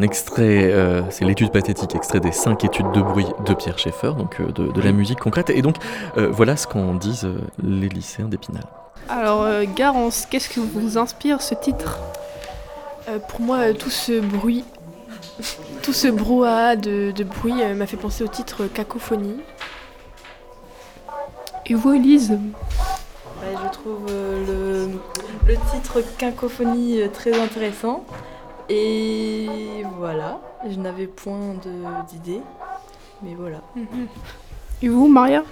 [0.01, 4.13] Un, extrait, euh, c'est l'étude pathétique, extrait des cinq études de bruit de Pierre Schaeffer,
[4.17, 5.51] donc euh, de, la musique concrète.
[5.51, 5.77] Et donc
[6.17, 7.29] voilà ce qu'en disent
[7.63, 8.65] les lycéens d'Épinal.
[9.09, 11.99] Alors Garance, qu'est-ce que vous inspire ce titre?
[13.29, 14.65] Pour moi, tout ce bruit,
[15.83, 19.41] tout ce brouhaha de, de bruit m'a fait penser au titre Cacophonie.
[21.67, 22.39] Et vous, Elise
[23.43, 24.89] Je trouve le,
[25.47, 28.05] le titre Cacophonie très intéressant.
[28.70, 31.54] Et voilà, je n'avais point
[32.09, 32.40] d'idée,
[33.20, 33.61] mais voilà.
[34.80, 35.42] Et vous, Maria?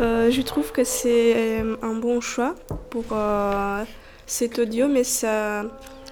[0.00, 2.56] Euh, Je trouve que c'est euh, un bon choix
[2.90, 3.84] pour euh,
[4.26, 5.62] cet audio, mais ça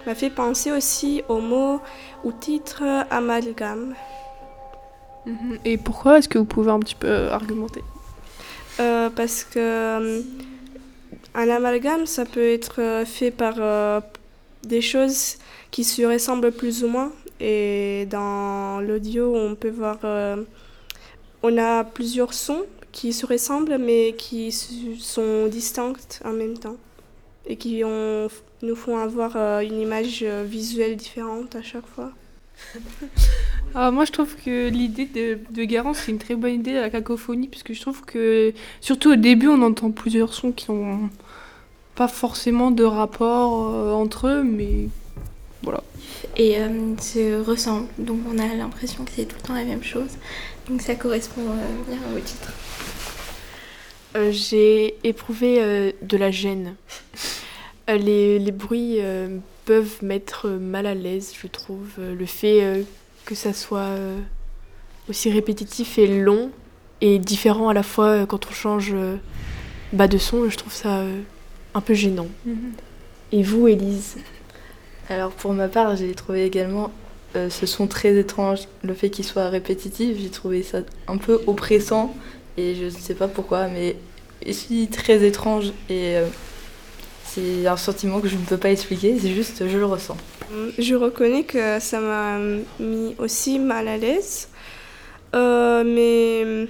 [0.06, 1.80] m'a fait penser aussi au mot
[2.22, 3.94] ou titre amalgame.
[5.26, 5.58] Mhm.
[5.64, 7.82] Et pourquoi Est-ce que vous pouvez un petit peu argumenter?
[9.16, 10.22] Parce que
[11.34, 13.56] un amalgame, ça peut être fait par
[14.62, 15.36] des choses
[15.70, 17.12] qui se ressemblent plus ou moins.
[17.40, 20.36] Et dans l'audio, on peut voir, euh,
[21.42, 26.76] on a plusieurs sons qui se ressemblent mais qui sont distincts en même temps
[27.46, 32.10] et qui nous font avoir euh, une image euh, visuelle différente à chaque fois.
[33.74, 36.90] Alors moi je trouve que l'idée de, de Garance c'est une très bonne idée la
[36.90, 41.08] cacophonie puisque je trouve que surtout au début on entend plusieurs sons qui ont
[41.94, 44.88] pas forcément de rapport entre eux mais
[45.62, 45.82] voilà.
[46.36, 47.88] Et euh, se ressemble.
[47.98, 50.10] Donc on a l'impression que c'est tout le temps la même chose.
[50.68, 52.52] Donc ça correspond euh, bien au titre.
[54.16, 56.74] Euh, j'ai éprouvé de la gêne.
[57.88, 59.00] Les, les, bruits
[59.64, 61.88] peuvent mettre mal à l'aise, je trouve.
[61.98, 62.84] le fait
[63.24, 63.96] que ça soit
[65.08, 66.52] aussi répétitif et long
[67.00, 68.94] et différent à la fois quand on change
[69.92, 71.02] bas de son, je trouve ça
[71.74, 72.28] un peu gênant.
[72.46, 72.72] Mhm.
[73.32, 74.18] Et vous, Élise?
[75.10, 76.90] Alors pour ma part, j'ai trouvé également
[77.36, 81.40] euh, ce son très étrange, le fait qu'il soit répétitif, j'ai trouvé ça un peu
[81.46, 82.14] oppressant
[82.56, 83.96] et je ne sais pas pourquoi, mais
[84.46, 86.26] ici très étrange et euh,
[87.24, 90.16] c'est un sentiment que je ne peux pas expliquer, c'est juste je le ressens.
[90.78, 92.38] Je reconnais que ça m'a
[92.80, 94.48] mis aussi mal à l'aise,
[95.36, 96.68] euh, mais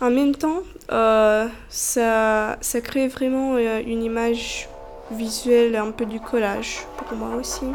[0.00, 4.68] en même temps, ça, ça crée vraiment une image
[5.12, 7.66] visuel, un peu du collage pour moi aussi,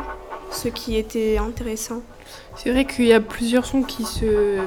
[0.52, 2.02] ce qui était intéressant.
[2.56, 4.60] C'est vrai qu'il y a plusieurs sons qui se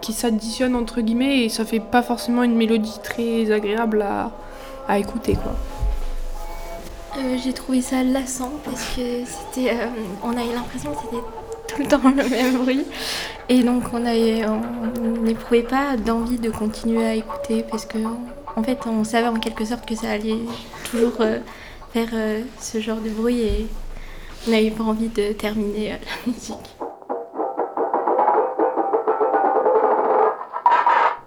[0.00, 4.30] qui s'additionnent entre guillemets et ça fait pas forcément une mélodie très agréable à,
[4.86, 5.54] à écouter quoi.
[7.18, 9.86] Euh, j'ai trouvé ça lassant parce que c'était euh,
[10.22, 11.22] on a eu l'impression que c'était
[11.66, 12.84] tout le temps le même bruit
[13.48, 17.98] et donc on n'éprouvait pas d'envie de continuer à écouter parce que
[18.54, 20.38] en fait on savait en quelque sorte que ça allait
[20.90, 21.38] toujours euh,
[22.12, 23.66] euh, ce genre de bruit et
[24.46, 26.77] on n'avait pas envie de terminer euh, la musique.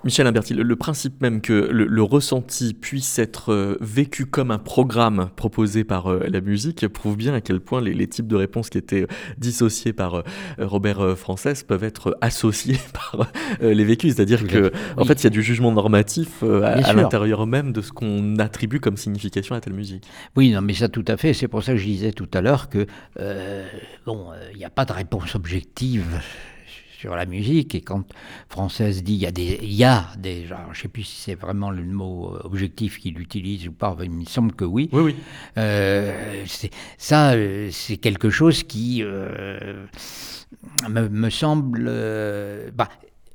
[0.04, 5.30] Michel Imberti, le, principe même que le, ressenti puisse être euh, vécu comme un programme
[5.36, 8.80] proposé par euh, la musique prouve bien à quel point les, types de réponses qui
[8.80, 10.24] étaient euh, dissociés par
[10.58, 14.16] Robert Frances peuvent être associés par les vécus.
[14.16, 17.92] C'est-à-dire que, en fait, il y a du jugement normatif à, l'intérieur même de ce
[17.92, 20.04] qu'on attribue comme signification à telle musique.
[20.36, 21.34] Oui, non, mais ça tout à fait.
[21.34, 22.88] C'est pour ça que je disais tout à l'heure que,
[24.06, 26.20] bon, il n'y a pas de réponse objective
[27.02, 27.74] sur la musique.
[27.74, 28.04] Et quand
[28.48, 31.20] Française dit il y a des, il y a des, je ne sais plus si
[31.20, 34.90] c'est vraiment le mot objectif qu'il utilise ou pas, il me semble que oui.
[34.92, 35.16] Oui, oui.
[35.58, 36.46] Euh,
[36.98, 39.86] ça, euh, c'est quelque chose qui euh,
[40.90, 41.86] me, semble.
[42.76, 42.90] bah,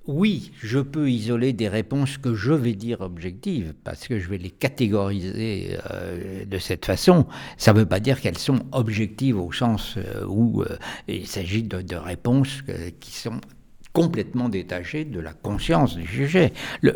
[0.07, 4.39] oui, je peux isoler des réponses que je vais dire objectives, parce que je vais
[4.39, 5.79] les catégoriser
[6.47, 7.27] de cette façon.
[7.57, 10.65] Ça ne veut pas dire qu'elles sont objectives au sens où
[11.09, 12.63] il s'agit de, de, réponses
[13.01, 13.41] qui sont
[13.97, 16.53] complètement détaché de la conscience du sujet.
[16.83, 16.93] Le,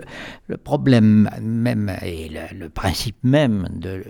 [0.63, 4.05] problème même et le, principe même de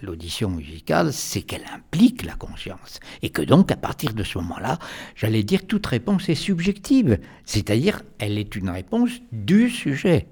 [0.00, 2.98] l'audition musicale, c'est qu'elle implique la conscience.
[3.20, 4.78] Et que donc, à partir de ce moment-là,
[5.14, 7.18] j'allais dire, toute réponse est subjective.
[7.44, 10.26] C'est-à-dire, elle est une réponse du sujet.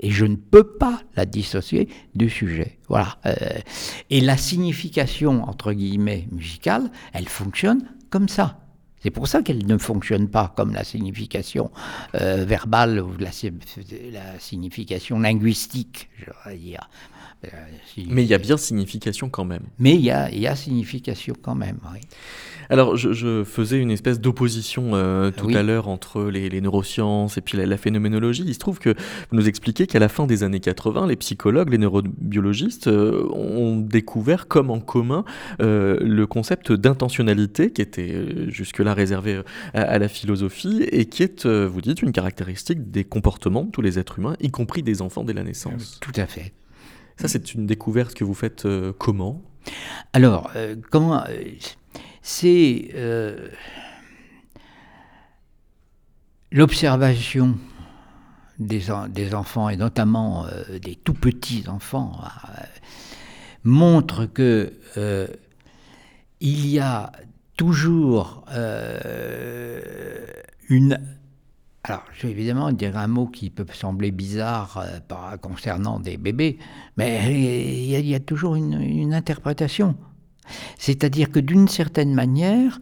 [0.00, 2.78] Et je ne peux pas la dissocier du sujet.
[2.90, 3.16] Voilà.
[3.24, 3.34] Euh,
[4.10, 8.65] et la signification, entre guillemets, musicale, elle fonctionne comme ça.
[9.06, 11.70] C'est pour ça qu'elle ne fonctionne pas comme la signification
[12.16, 13.30] euh, verbale ou la,
[14.40, 16.90] signification linguistique, je dire.
[17.44, 17.48] Euh,
[18.08, 19.64] Mais il y a bien signification quand même.
[19.78, 22.00] Mais il y a, y a signification quand même, oui.
[22.68, 27.58] Alors, je, faisais une espèce d'opposition euh, tout à l'heure entre les, neurosciences et puis
[27.58, 28.44] la, phénoménologie.
[28.46, 31.70] Il se trouve que vous nous expliquez qu'à la fin des années 80, les psychologues,
[31.70, 35.24] les neurobiologistes euh, ont découvert comme en commun
[35.60, 39.40] euh, le concept d'intentionnalité qui était jusque-là réservé
[39.74, 43.98] à, la philosophie, et qui est, vous dites, une caractéristique des comportements de tous les
[43.98, 45.98] êtres humains, y compris des enfants dès la naissance.
[46.00, 46.52] Tout à fait.
[47.16, 48.66] Ça, c'est une découverte que vous faites
[48.98, 49.42] comment?
[50.12, 50.52] Alors,
[50.90, 51.24] comment
[52.22, 52.90] C'est
[56.52, 57.58] l'observation
[58.58, 60.46] des, des, enfants, et notamment
[60.82, 62.20] des tout petits enfants,
[63.66, 65.26] montre que euh,
[66.40, 67.12] il y a
[67.56, 69.80] toujours euh,
[70.68, 71.00] une
[71.88, 76.58] alors, je vais évidemment dire un mot qui peut sembler bizarre euh, concernant des bébés,
[76.96, 79.94] mais il y, a, toujours une interprétation.
[80.78, 82.78] C'est-à-dire que d'une certaine manière,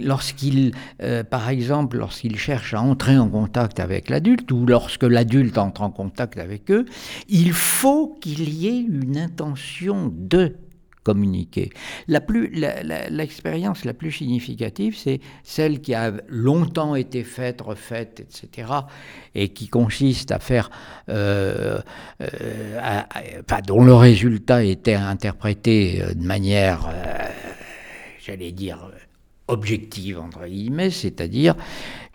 [0.00, 0.72] lorsqu'il,
[1.02, 5.82] euh, par exemple, lorsqu'ils cherchent à entrer en contact avec l'adulte, ou lorsque l'adulte entre
[5.82, 6.84] en contact avec eux,
[7.28, 10.56] il faut qu'il y ait une intention de
[11.04, 11.70] communiquer.
[12.08, 12.50] La plus,
[13.10, 18.68] l'expérience la, plus significative, c'est celle qui a longtemps été faite, refaite, etc.,
[19.34, 20.70] et qui consiste à faire,
[21.08, 21.78] euh,
[22.20, 23.02] euh,
[23.66, 26.90] dont le résultat était interprété euh, de manière,
[28.24, 28.90] j'allais dire,
[29.46, 31.54] objective, entre guillemets, c'est-à-dire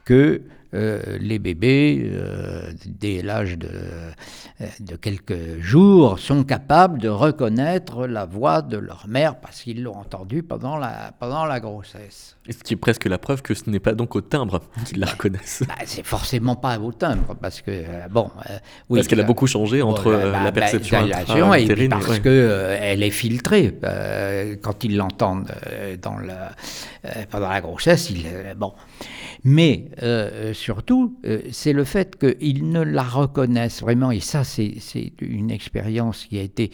[0.03, 0.41] que
[0.73, 8.05] euh, les bébés, euh, dès l'âge de, euh, de, quelques jours, sont capables de reconnaître
[8.05, 12.38] la voix de leur mère parce qu'ils l'ont entendue pendant la grossesse.
[12.49, 14.99] Et ce qui est presque la preuve que ce n'est pas donc au timbre qu'ils
[14.99, 15.63] la reconnaissent.
[15.67, 17.71] Bah, c'est forcément pas au timbre parce que,
[18.09, 18.31] bon.
[18.89, 21.05] oui, parce qu'elle a beaucoup changé entre bah, la bah, perception
[21.53, 23.77] et puis parce qu'elle est filtrée.
[24.63, 25.51] quand ils l'entendent
[26.01, 26.17] dans
[27.29, 28.25] pendant la grossesse, ils,
[28.57, 28.73] bon.
[29.43, 34.73] Mais euh, surtout, euh, c'est le fait qu'ils ne la reconnaissent vraiment, et ça c'est
[35.21, 36.71] une expérience qui a été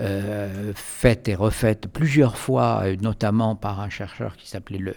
[0.00, 4.94] euh, faite et refaite plusieurs fois, notamment par un chercheur qui s'appelait le,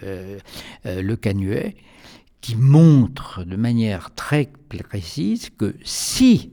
[0.84, 1.76] le Canuet,
[2.40, 4.50] qui montre de manière très
[4.88, 6.52] précise que si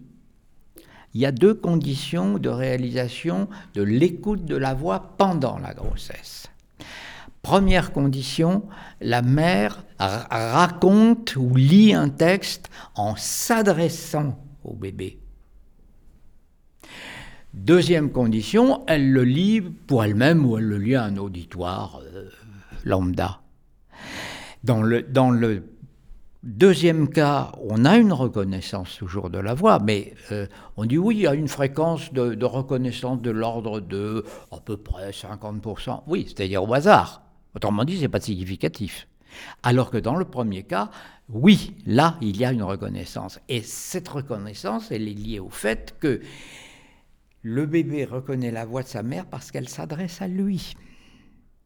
[1.14, 6.48] il y a deux conditions de réalisation de l'écoute de la voix pendant la grossesse.
[7.42, 8.68] Première condition,
[9.02, 15.18] la mère raconte ou lit un texte en s'adressant au bébé.
[17.58, 22.30] Deuxième condition, elle le lit pour elle-même ou elle le lit à un auditoire euh,
[22.86, 23.42] lambda.
[24.64, 25.64] Dans le,
[26.44, 30.46] deuxième cas, on a une reconnaissance toujours de la voix, mais euh,
[30.78, 34.60] on dit oui, il y a une fréquence de, de reconnaissance de l'ordre de à
[34.60, 36.04] peu près 50%.
[36.06, 37.24] Oui, c'est-à-dire au hasard.
[37.56, 39.08] Autrement dit, ce n'est pas significatif.
[39.64, 40.92] Alors que dans le premier cas,
[41.30, 43.40] oui, là, il y a une reconnaissance.
[43.50, 46.22] Et cette reconnaissance, elle est liée au fait que
[47.42, 50.74] le bébé reconnaît la voix de sa mère parce qu'elle s'adresse à lui.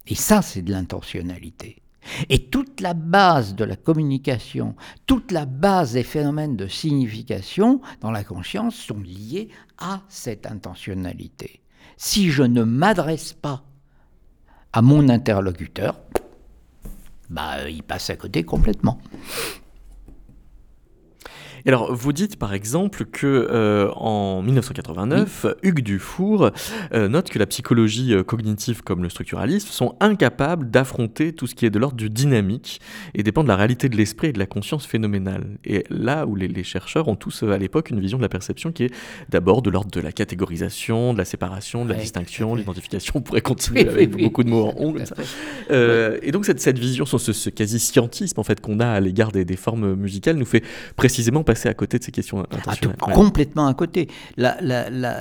[0.08, 1.82] Et ça, c'est de l'intentionnalité.
[2.30, 8.12] Et toute la base de la communication, toute la base des phénomènes de signification dans
[8.12, 11.62] la conscience sont liés à cette intentionnalité.
[11.98, 13.64] Si je ne m'adresse pas
[14.74, 16.00] à mon interlocuteur,
[17.30, 19.00] bah, il passe à côté complètement
[21.70, 26.52] alors, vous dites par exemple que euh, en 1989, Hugues Dufour
[26.94, 31.56] euh, note que la psychologie euh, cognitive comme le structuralisme sont incapables d'affronter tout ce
[31.56, 32.82] qui est de l'ordre du dynamique
[33.14, 35.58] et dépend de la réalité de l'esprit et de la conscience phénoménale.
[35.66, 38.84] Et là où les, chercheurs ont tous à l'époque une vision de la perception qui
[38.84, 38.94] est
[39.30, 43.42] d'abord de l'ordre de la catégorisation, de la séparation, de la distinction, l'identification, on pourrait
[43.52, 45.14] continuer avec beaucoup de mots en honte.
[45.70, 49.44] et donc cette, cette vision, ce, ce quasi-scientisme en fait qu'on a à l'égard des,
[49.44, 50.64] des formes musicales nous fait
[50.96, 52.46] précisément passer à côté de ces questions.
[52.66, 52.74] Ah,
[53.14, 54.08] complètement à côté.
[54.38, 55.16] La, la, la,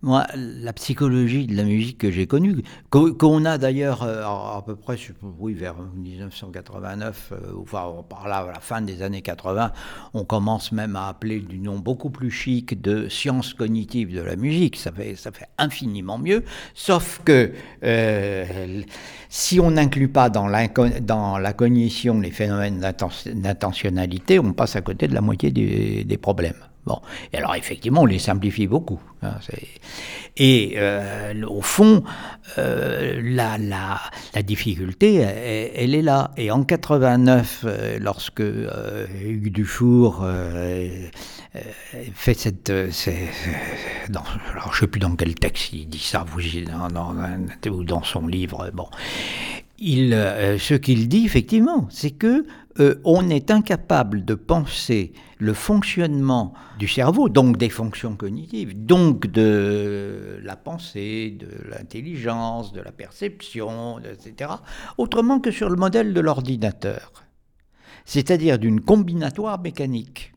[0.00, 4.76] moi, la psychologie de la musique que j'ai connue, qu'on a d'ailleurs euh, à, peu
[4.76, 4.96] près,
[5.38, 9.72] oui, vers 1989, euh, enfin par là, à la fin des années 80,
[10.14, 14.36] on commence même à appeler du nom beaucoup plus chic de science cognitive de la
[14.36, 14.76] musique.
[14.76, 16.44] Ça fait, ça fait infiniment mieux.
[16.74, 18.82] Sauf que euh,
[19.28, 20.48] si on n'inclut pas dans,
[21.02, 25.66] dans la cognition les phénomènes d'intentionnalité, on passe à côté de la moitié du
[26.04, 26.54] des, problèmes.
[26.86, 27.00] Bon,
[27.32, 29.00] et alors effectivement, on les simplifie beaucoup.
[29.22, 29.38] Hein,
[30.36, 32.02] et euh, au fond,
[32.58, 36.32] euh, la, la, difficulté, elle, est là.
[36.36, 40.26] Et en 89, euh, lorsque Hugues Dufour
[42.14, 42.70] fait cette...
[42.70, 44.26] Alors
[44.72, 48.02] je ne sais plus dans quel texte il dit ça, vous, dans, dans, ou dans
[48.02, 48.88] son livre, bon.
[49.78, 50.10] Il,
[50.58, 52.46] ce qu'il dit, effectivement, c'est que
[52.80, 59.26] euh, on est incapable de penser le fonctionnement du cerveau, donc des fonctions cognitives, donc
[59.26, 64.50] de la pensée, de l'intelligence, de la perception, etc.,
[64.98, 67.12] autrement que sur le modèle de l'ordinateur,
[68.04, 70.32] c'est-à-dire d'une combinatoire mécanique.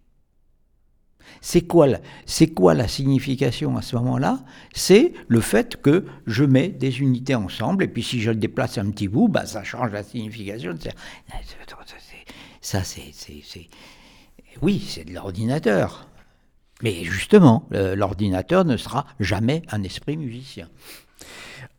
[1.41, 4.39] C'est quoi, la signification à ce moment-là?
[4.73, 8.77] C'est le fait que je mets des unités ensemble, et puis si je le déplace
[8.77, 10.73] un petit bout, bah, ça change la signification.
[12.67, 13.13] Ça, c'est.
[14.61, 16.05] Oui, c'est de l'ordinateur.
[16.83, 20.67] Mais justement, l'ordinateur ne sera jamais un esprit musicien.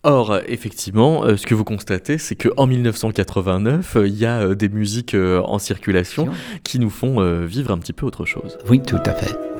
[0.02, 4.54] Or, effectivement, euh, ce que vous constatez, c'est qu'en 1989, euh, il y a euh,
[4.54, 6.30] des musiques en circulation
[6.64, 8.56] qui nous font vivre un petit peu autre chose.
[8.70, 9.57] Oui, tout à fait.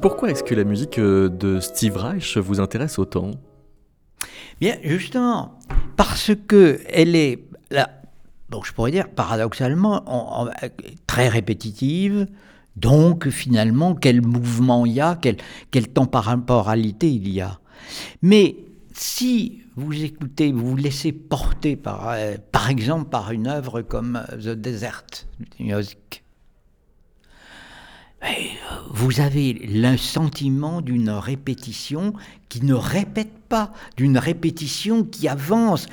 [0.00, 3.32] Pourquoi est-ce que la musique euh, de Steve Reich vous intéresse autant?
[4.60, 5.58] Bien, justement,
[5.96, 7.44] parce que elle est,
[8.48, 10.48] bon, je pourrais dire paradoxalement,
[11.06, 12.26] très répétitive.
[12.76, 15.36] Donc, finalement, quel mouvement il y a, quelle,
[15.70, 17.58] quelle temporalité il y a.
[18.22, 18.56] Mais
[18.92, 24.22] si vous écoutez, vous vous laissez porter par, euh, par exemple par une œuvre comme
[24.32, 25.04] The Desert
[25.60, 26.24] Music,
[28.90, 32.14] vous avez le sentiment d'une répétition
[32.48, 35.86] qui ne répète pas, d'une répétition qui avance,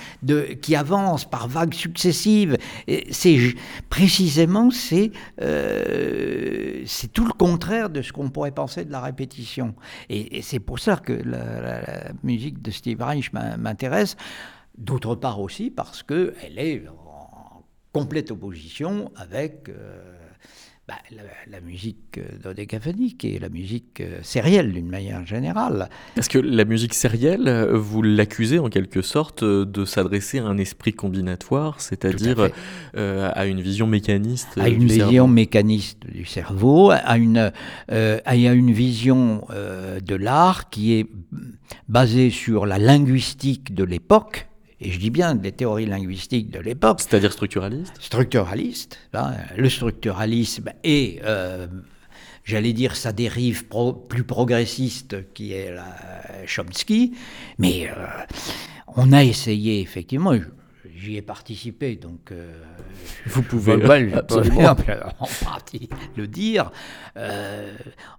[0.62, 2.58] qui avance par vagues successives.
[3.12, 3.56] C'est
[3.90, 5.12] précisément c'est
[5.42, 9.76] euh, c'est tout le contraire de ce qu'on pourrait penser de la répétition.
[10.10, 14.16] Et, c'est pour ça que la, musique de Steve Reich m'intéresse.
[14.78, 20.23] D'autre part aussi parce que elle est en complète opposition avec euh,
[20.86, 20.96] bah,
[21.48, 25.90] la, musique euh, dodécaphonique et la musique euh, sérielle d'une manière générale.
[26.18, 30.58] Est-ce que la musique sérielle, euh, vous l'accusez en quelque sorte de s'adresser à un
[30.58, 32.50] esprit combinatoire, c'est-à-dire
[32.96, 37.54] à, une vision mécaniste À une vision mécaniste du cerveau, à une,
[37.88, 41.08] à une vision de l'art qui est
[41.88, 44.48] basée sur la linguistique de l'époque,
[44.84, 47.00] et je dis bien des théories linguistiques de l'époque.
[47.02, 49.00] C'est-à-dire structuraliste Structuraliste.
[49.14, 49.34] Hein.
[49.58, 51.68] le structuralisme est, euh,
[52.44, 53.66] j'allais dire, sa dérive
[54.10, 57.14] plus progressiste qui est la Chomsky,
[57.58, 57.94] mais euh,
[58.96, 60.34] on a essayé effectivement.
[60.96, 62.54] J'y ai participé, donc euh,
[63.26, 63.74] vous pouvez
[64.14, 64.76] absolument
[65.20, 66.72] en partie le dire.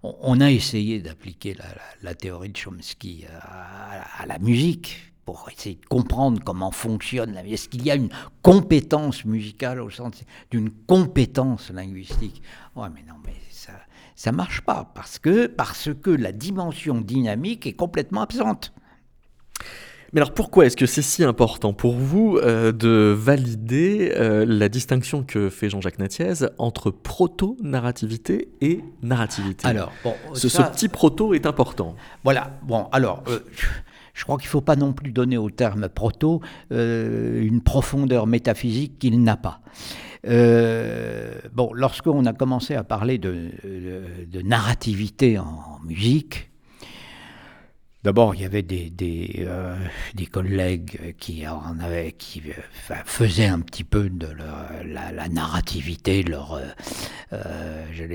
[0.02, 1.56] on, a essayé d'appliquer
[2.02, 7.68] la, théorie de Chomsky à la musique pour essayer de comprendre comment fonctionne la Est-ce
[7.68, 8.10] qu'il y a une
[8.42, 12.42] compétence musicale au sens d'une compétence linguistique?
[12.76, 13.72] Ouais, mais non, mais ça
[14.16, 18.72] ça marche pas parce que parce que la dimension dynamique est complètement absente.
[20.12, 24.68] Mais alors pourquoi est-ce que c'est si important pour vous euh, de valider euh, la
[24.68, 29.66] distinction que fait Jean-Jacques Natiez entre proto-narrativité et narrativité?
[29.66, 31.96] Alors, bon, ce, petit proto est important.
[32.22, 33.40] Voilà, bon, alors, euh,
[34.14, 36.40] je crois qu'il ne faut pas non plus donner au terme proto
[36.72, 39.60] euh, une profondeur métaphysique qu'il n'a pas.
[40.26, 43.50] Euh, bon, lorsqu'on a commencé à parler de,
[44.42, 46.50] narrativité en, musique,
[48.04, 49.74] D'abord, il y avait des, des, euh,
[50.30, 52.42] collègues qui, en avaient, qui
[53.06, 54.28] faisaient un petit peu de
[54.84, 56.60] la, narrativité, leur,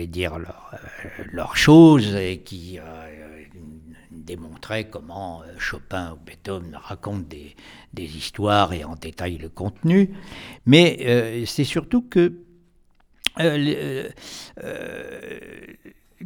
[0.07, 0.75] dire, leur,
[1.31, 2.77] leur chose, et qui
[4.35, 7.55] démontrait comment Chopin ou Beethoven racontent des,
[7.95, 10.11] histoires et en détail le contenu.
[10.65, 12.33] Mais c'est surtout que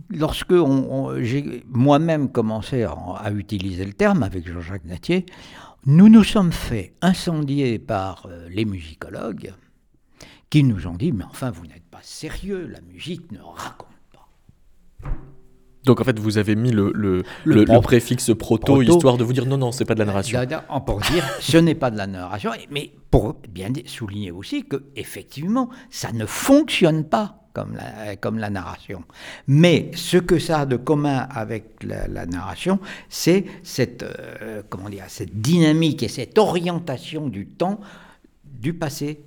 [0.10, 0.54] lorsque
[1.22, 5.26] j'ai moi-même commencé à, utiliser le terme avec Jean-Jacques Natier,
[5.86, 9.54] nous nous sommes fait incendier par euh, les musicologues
[10.50, 14.30] qui nous ont dit Mais enfin, vous n'êtes pas sérieux, la musique ne raconte pas.
[15.86, 19.58] Donc en fait, vous avez mis le, le, préfixe proto, histoire de vous dire non,
[19.58, 20.40] non, c'est pas de la narration.
[20.86, 25.70] Pour dire, ce n'est pas de la narration, mais pour bien souligner aussi que effectivement,
[25.90, 29.04] ça ne fonctionne pas comme la, comme la narration.
[29.48, 32.80] Mais ce que ça a de commun avec la, narration,
[33.10, 37.80] c'est cette, euh, comment dire, cette dynamique et cette orientation du temps
[38.46, 39.22] du passé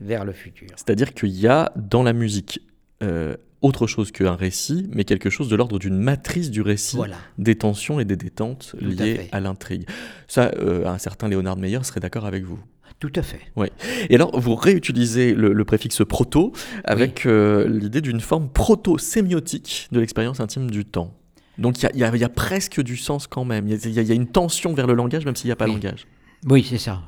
[0.00, 0.68] vers le futur.
[0.76, 2.60] C'est-à-dire qu'il y a dans la musique
[3.02, 6.98] euh, autre chose qu'un récit, mais quelque chose de l'ordre d'une matrice du récit,
[7.38, 9.86] des tensions et des détentes liées à, l'intrigue.
[10.28, 12.58] Ça, euh, un certain Léonard Meyer serait d'accord avec vous.
[12.98, 13.40] Tout à fait.
[13.56, 13.68] Oui.
[14.08, 16.52] Et alors, vous réutilisez le, préfixe proto
[16.84, 21.14] avec euh, l'idée d'une forme proto-sémiotique de l'expérience intime du temps.
[21.58, 23.66] Donc, il y, a, presque du sens quand même.
[23.68, 26.06] Il y, a une tension vers le langage, même s'il n'y a pas de langage.
[26.48, 27.02] Oui, c'est ça.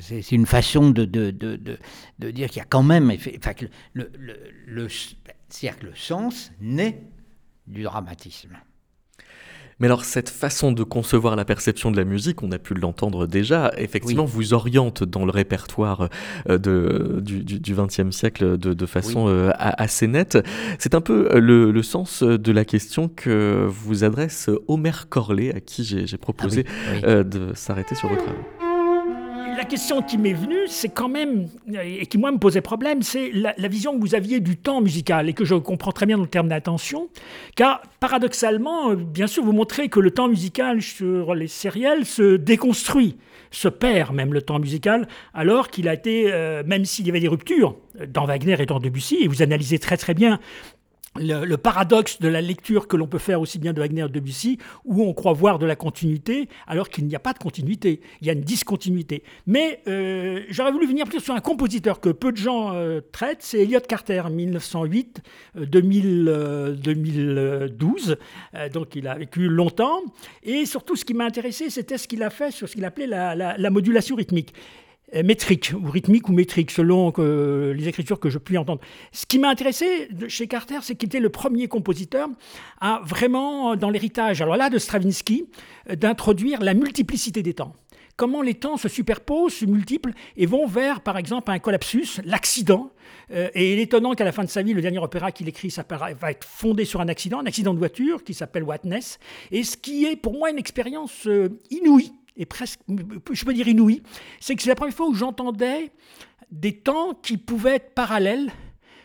[0.00, 1.58] C'est une façon de, de, de,
[2.18, 3.10] de dire qu'il y a quand même.
[3.10, 3.52] Enfin,
[3.94, 4.36] le, le,
[4.66, 4.88] le,
[5.56, 7.00] c'est-à-dire que le sens naît
[7.66, 8.58] du dramatisme.
[9.78, 13.26] Mais alors cette façon de concevoir la perception de la musique, on a pu l'entendre
[13.26, 16.08] déjà, effectivement vous oriente dans le répertoire
[16.48, 20.38] euh, de, du XXe siècle de, façon euh, assez nette.
[20.78, 25.60] C'est un peu euh, le, sens de la question que vous adresse Omer Corlet, à
[25.60, 26.64] qui j'ai proposé
[27.02, 28.55] ah de s'arrêter sur votre travail
[29.56, 33.30] la question qui m'est venue, c'est quand même, et qui moi me posait problème, c'est
[33.32, 36.24] la, vision que vous aviez du temps musical, et que je comprends très bien dans
[36.24, 37.08] le terme d'attention,
[37.54, 43.16] car paradoxalement, bien sûr, vous montrez que le temps musical sur les sériels se déconstruit,
[43.50, 47.20] se perd même le temps musical, alors qu'il a été, euh, même s'il y avait
[47.20, 47.76] des ruptures
[48.08, 50.38] dans Wagner et dans Debussy, et vous analysez très très bien
[51.18, 54.12] le, paradoxe de la lecture que l'on peut faire aussi bien de Wagner que de
[54.12, 58.00] Debussy, où on croit voir de la continuité alors qu'il n'y a pas de continuité,
[58.20, 59.22] il y a une discontinuité.
[59.46, 63.42] Mais euh, j'aurais voulu venir plus sur un compositeur que peu de gens euh, traitent,
[63.42, 65.22] c'est Elliot Carter, 1908,
[65.56, 68.16] 2012,
[68.54, 70.02] euh, donc il a vécu longtemps,
[70.42, 73.06] et surtout ce qui m'a intéressé, c'était ce qu'il a fait sur ce qu'il appelait
[73.06, 74.52] la modulation rythmique.
[75.14, 78.80] Euh, métrique, ou rythmique ou métrique, selon que, les écritures que je puis entendre.
[79.12, 82.28] Ce qui m'a intéressé chez Carter, c'est qu'il était le premier compositeur
[82.80, 85.48] à vraiment, dans l'héritage, alors là, de Stravinsky,
[85.90, 87.76] euh, d'introduire la multiplicité des temps.
[88.16, 92.90] Comment les temps se superposent, se multiplient et vont vers, par exemple, un collapsus, l'accident.
[93.30, 95.46] Euh, et il est étonnant qu'à la fin de sa vie, le dernier opéra qu'il
[95.48, 99.20] écrit va être fondé sur un accident, un accident de voiture qui s'appelle Watness,
[99.52, 101.28] et ce qui est pour moi une expérience
[101.70, 102.80] inouïe et presque,
[103.32, 104.02] je peux dire inouï,
[104.40, 105.90] c'est que c'est la première fois où j'entendais
[106.50, 108.50] des temps qui pouvaient être parallèles,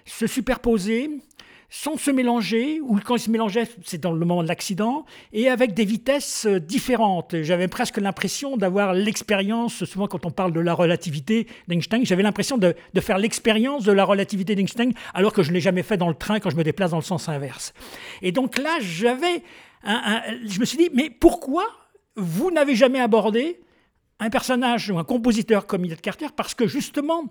[0.05, 1.09] se superposer,
[1.73, 5.49] sans se mélanger, ou quand ils se mélangeaient, c'est dans le moment de l'accident, et
[5.49, 7.41] avec des vitesses différentes.
[7.43, 12.57] J'avais presque l'impression d'avoir l'expérience, souvent quand on parle de la relativité d'Einstein, j'avais l'impression
[12.57, 15.95] de, de, faire l'expérience de la relativité d'Einstein, alors que je ne l'ai jamais fait
[15.95, 17.73] dans le train quand je me déplace dans le sens inverse.
[18.21, 19.41] Et donc là, j'avais...
[19.85, 21.65] je me suis dit, mais pourquoi
[22.15, 23.59] vous n'avez jamais abordé
[24.21, 27.25] un personnage ou un compositeur comme Elliot Carter parce que justement,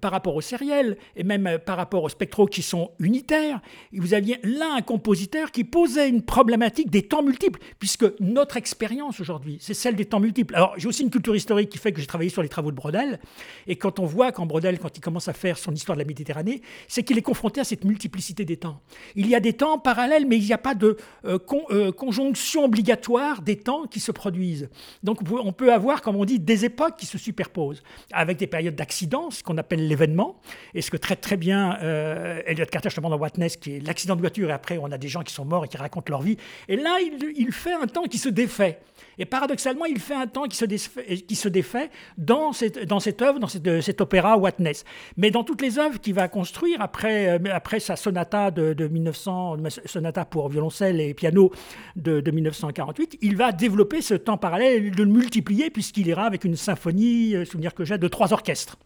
[0.00, 3.60] par rapport aux sériels et même par rapport aux spectraux qui sont unitaires,
[3.92, 9.20] vous aviez là un compositeur qui posait une problématique des temps multiples, puisque notre expérience
[9.20, 10.54] aujourd'hui, c'est celle des temps multiples.
[10.54, 12.76] Alors j'ai aussi une culture historique qui fait que j'ai travaillé sur les travaux de
[12.76, 13.18] Brodel,
[13.66, 16.06] et quand on voit qu'en Brodel, quand il commence à faire son histoire de la
[16.06, 18.80] Méditerranée, c'est qu'il est confronté à cette multiplicité des temps.
[19.16, 21.38] Il y a des temps parallèles, mais il n'y a pas de euh,
[21.72, 24.68] euh, conjonction obligatoire des temps qui se produisent.
[25.02, 27.82] Donc on peut avoir, comme on dit, des époques qui se superposent,
[28.12, 30.40] avec des périodes d'accident, ce qu'on appelle l'événement,
[30.74, 34.16] et ce que traite très bien euh, Elliot Carter, justement dans Watness, qui est l'accident
[34.16, 36.22] de voiture, et après on a des gens qui sont morts et qui racontent leur
[36.22, 36.36] vie.
[36.68, 38.80] Et là, il fait un temps qui se défait.
[39.18, 42.76] Et paradoxalement, il fait un temps qui se défait, qui se défait dans, cette,
[43.22, 44.84] œuvre, dans cet opéra Watness.
[45.16, 49.56] Mais dans toutes les œuvres qu'il va construire, après, euh, sa sonata de, de, 1900,
[49.86, 51.50] sonata pour violoncelle et piano
[51.96, 56.56] de, de, 1948, il va développer ce temps parallèle, le multiplier, puisqu'il ira avec une
[56.56, 58.76] symphonie, euh, souvenir que j'ai, de trois orchestres.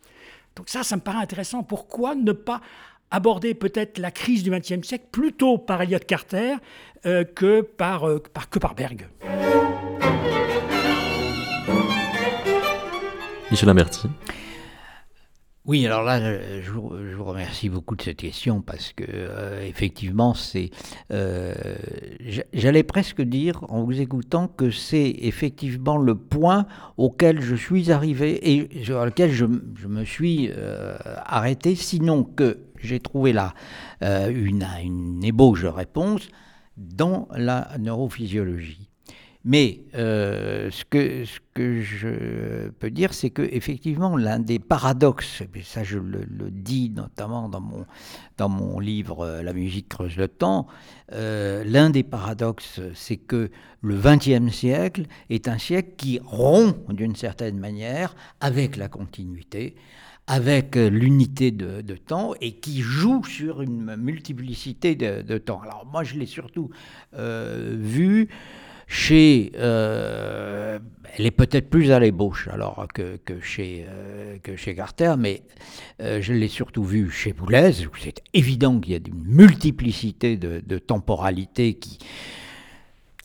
[0.56, 1.62] Donc ça, ça me paraît intéressant.
[1.62, 2.60] Pourquoi ne pas
[3.10, 6.54] aborder peut-être la crise du XXe siècle plutôt par Elliott Carter
[7.06, 9.08] euh, que, par, par, que par Berg?
[13.50, 14.08] Michel Amerti.
[15.66, 16.18] Oui, alors là,
[16.62, 20.70] je vous, je vous, remercie beaucoup de cette question parce que euh, effectivement, c'est,
[21.12, 21.52] euh,
[22.54, 28.54] j'allais presque dire en vous écoutant que c'est effectivement le point auquel je suis arrivé
[28.54, 30.96] et sur lequel je, me suis euh,
[31.26, 33.52] arrêté, sinon que j'ai trouvé là
[34.02, 36.26] euh, une, une ébauche réponse
[36.78, 38.89] dans la neurophysiologie.
[39.44, 41.24] Mais euh, ce, que,
[41.82, 47.48] je peux dire, c'est que effectivement, l'un des paradoxes, et ça je le, dis notamment
[47.48, 47.86] dans mon,
[48.36, 50.66] dans mon livre euh, La musique creuse le temps,
[51.12, 57.16] euh, l'un des paradoxes, c'est que le XXe siècle est un siècle qui rompt d'une
[57.16, 59.74] certaine manière avec la continuité,
[60.26, 65.62] avec l'unité de, temps et qui joue sur une multiplicité de, temps.
[65.62, 66.70] Alors moi, je l'ai surtout
[67.12, 68.28] vu
[68.90, 70.80] chez, euh,
[71.16, 75.42] elle est peut-être plus à l'ébauche alors que, que, chez, euh, que chez Carter, mais
[76.02, 80.36] euh, je l'ai surtout vu chez Boulez, où c'est évident qu'il y a une multiplicité
[80.36, 81.98] de, de temporalités qui,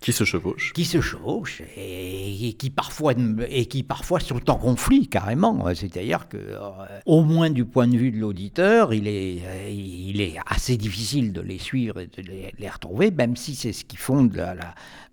[0.06, 0.72] qui se chevauchent.
[0.74, 3.14] Qui se chevauchent et, qui parfois,
[3.49, 5.74] et qui parfois sont en conflit carrément.
[5.74, 6.60] C'est-à-dire que, euh,
[7.08, 11.34] au moins du point de vue de l'auditeur, il est, euh, il est assez difficile
[11.34, 14.39] de les suivre et de les, retrouver, même si c'est ce qui fonde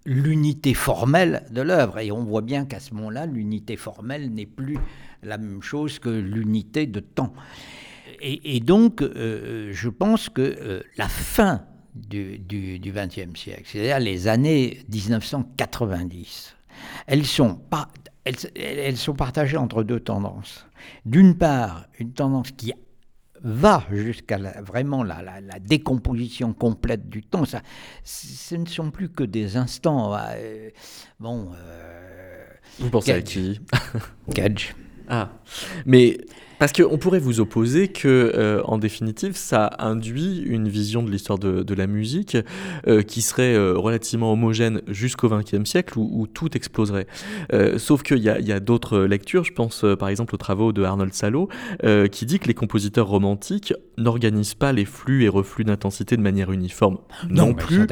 [0.04, 1.98] l'unité formelle de l'œuvre.
[2.00, 4.76] Et on voit bien qu'à ce moment-là, l'unité formelle n'est plus
[5.22, 7.32] la même chose que l'unité de temps.
[8.20, 11.64] Et, donc, euh, je pense que la fin
[11.94, 16.56] du, du, du XXe siècle, c'est-à-dire les années 1990.
[17.06, 17.88] Elles sont, pas,
[18.24, 20.66] elles, elles sont partagées entre deux tendances.
[21.04, 22.72] D'une part, une tendance qui
[23.42, 27.44] va jusqu'à vraiment la, la, la, décomposition complète du temps.
[27.44, 27.60] Ça,
[28.04, 30.14] ce ne sont plus que des instants.
[30.16, 30.70] Euh,
[31.18, 31.50] bon.
[31.54, 32.44] Euh,
[32.78, 33.60] Vous pensez à qui?
[34.34, 34.74] Cage.
[35.08, 35.30] Ah,
[35.84, 36.18] mais
[36.62, 38.06] parce qu'on pourrait vous opposer que,
[38.36, 42.36] euh, en définitive, ça induit une vision de l'histoire de, de, la musique
[42.86, 47.08] euh, qui serait euh, relativement homogène jusqu'au XXe siècle où, où, tout exploserait.
[47.78, 51.48] Sauf qu'il y a, d'autres lectures, je pense par exemple aux travaux de Arnold Salo,
[52.12, 56.52] qui dit que les compositeurs romantiques n'organisent pas les flux et reflux d'intensité de manière
[56.52, 56.98] uniforme
[57.28, 57.86] non, non plus.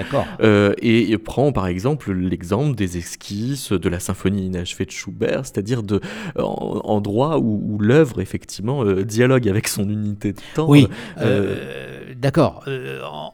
[0.81, 5.83] Et, et, prend par exemple l'exemple des esquisses de la symphonie inachevée de Schubert, c'est-à-dire
[5.83, 6.01] de
[6.39, 10.69] en, endroits où, où l'œuvre effectivement euh, dialogue avec son unité de temps.
[10.69, 10.89] Oui,
[11.19, 12.65] euh, euh, d'accord.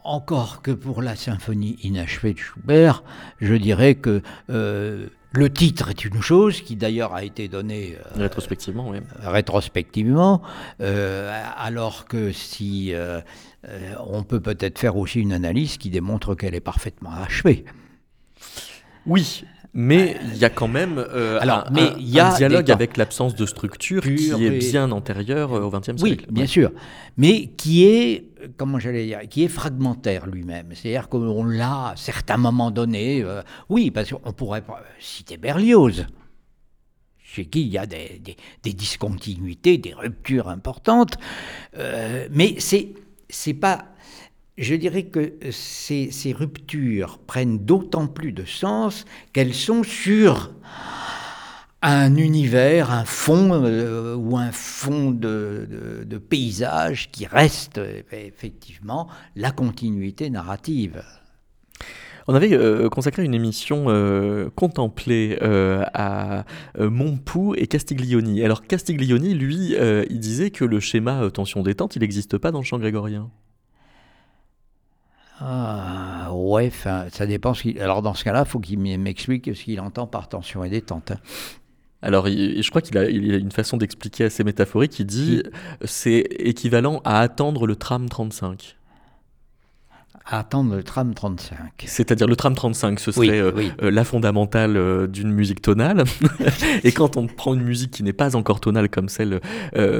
[0.03, 3.03] encore que pour la symphonie inachevée de Schubert,
[3.39, 4.21] je dirais que
[5.37, 8.99] le titre est une chose qui d'ailleurs a été donnée euh, rétrospectivement, oui.
[9.19, 10.41] rétrospectivement
[10.81, 13.21] euh, alors que si euh,
[14.07, 17.65] on peut peut-être faire aussi une analyse qui démontre qu'elle est parfaitement achevée.
[19.05, 19.43] Oui,
[19.79, 22.71] mais il y a quand même euh, Alors, un, mais un, y a un dialogue
[22.71, 26.25] avec l'absence de structure qui est bien antérieur au XXe oui, siècle.
[26.27, 26.47] Oui, bien ouais.
[26.47, 26.71] sûr,
[27.15, 28.25] mais qui est,
[28.57, 30.71] comment j'allais dire, qui est fragmentaire lui-même.
[30.73, 33.21] C'est-à-dire qu'on l'a à certains moments donnés.
[33.21, 34.63] Euh, oui, parce qu'on pourrait
[34.99, 36.07] citer Berlioz
[37.19, 41.17] chez qui il y a des, des, des discontinuités, des ruptures importantes,
[41.77, 42.93] euh, mais c'est
[43.29, 43.85] c'est pas
[44.57, 50.51] je dirais que ces, ruptures prennent d'autant plus de sens qu'elles sont sur
[51.83, 57.79] un univers, un fond euh, ou un fond de, paysage qui reste
[58.11, 61.03] effectivement la continuité narrative.
[62.27, 66.45] On avait euh, consacré une émission euh, contemplée à
[66.79, 68.43] Montpou et Castiglioni.
[68.43, 69.75] Alors Castiglioni, lui,
[70.09, 73.29] il disait que le schéma tension-détente, il n'existe pas dans le chant grégorien.
[75.39, 77.53] Ah, ouais, ça dépend.
[77.53, 80.69] Ce Alors, dans ce cas-là, il faut qu'il m'explique ce qu'il entend par tension et
[80.69, 81.11] détente.
[81.11, 81.19] Hein.
[82.01, 84.99] Alors, je crois qu'il a, il a, une façon d'expliquer assez métaphorique.
[84.99, 85.51] Il dit oui.
[85.85, 88.77] c'est équivalent à attendre le tram 35
[90.27, 91.85] à attendre le tram 35.
[91.85, 93.71] C'est-à-dire le tram 35, ce serait oui, euh, oui.
[93.81, 96.03] Euh, la fondamentale euh, d'une musique tonale.
[96.83, 99.39] et quand on prend une musique qui n'est pas encore tonale comme celle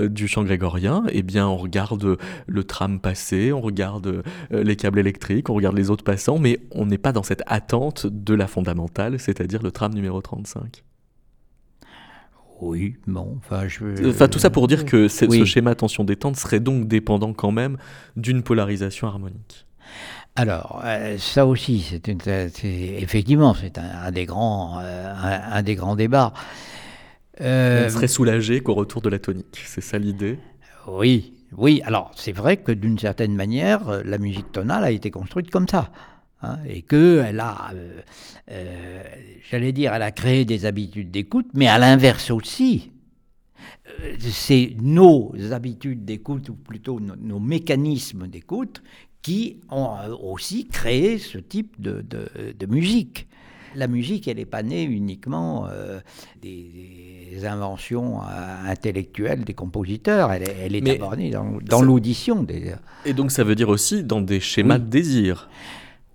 [0.09, 5.49] du chant grégorien, eh bien on regarde le tram passer, on regarde les câbles électriques,
[5.49, 9.19] on regarde les autres passants, mais on n'est pas dans cette attente de la fondamentale,
[9.19, 10.83] c'est-à-dire le tram numéro 35.
[12.61, 14.09] Oui, bon, enfin, je...
[14.09, 15.39] Enfin, tout ça pour dire que oui.
[15.39, 17.77] ce schéma tension-détente serait donc dépendant quand même
[18.15, 19.67] d'une polarisation harmonique.
[20.39, 25.73] Alors, euh, ça aussi, c'est effectivement, c'est un, un, des grands, euh, un, un, des
[25.73, 26.31] grands débats.
[27.41, 30.37] Euh, On serait soulagé qu'au retour de la tonique, c'est ça l'idée?
[30.87, 31.81] Oui, oui.
[31.85, 35.91] Alors, c'est vrai que d'une certaine manière, la musique tonale a été construite comme ça.
[36.43, 37.71] Hein, et qu'elle a,
[39.49, 42.91] j'allais dire, elle a créé des habitudes d'écoute, mais à l'inverse aussi,
[43.87, 48.83] Euh, c'est nos habitudes d'écoute, ou plutôt nos, nos mécanismes d'écoute,
[49.21, 53.27] qui ont euh, aussi créé ce type de, de, de musique.
[53.75, 55.99] La musique, elle n'est pas née uniquement euh,
[56.41, 58.25] des, des, inventions euh,
[58.65, 62.41] intellectuelles des compositeurs, elle, elle est d'abord née dans, dans l'audition.
[62.43, 62.73] Des...
[63.05, 64.81] Et donc ça veut dire aussi dans des schémas Oui.
[64.81, 65.49] de désir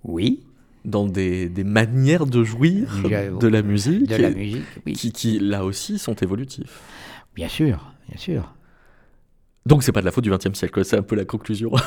[0.05, 0.41] Oui.
[0.85, 4.95] Dans des, des manières de jouir de la musique, De la musique, oui.
[4.95, 6.81] qui, qui, là aussi sont évolutifs.
[7.37, 8.53] Bien sûr, bien sûr.
[9.65, 11.71] Donc c'est pas de la faute du XXe siècle, c'est un peu la conclusion.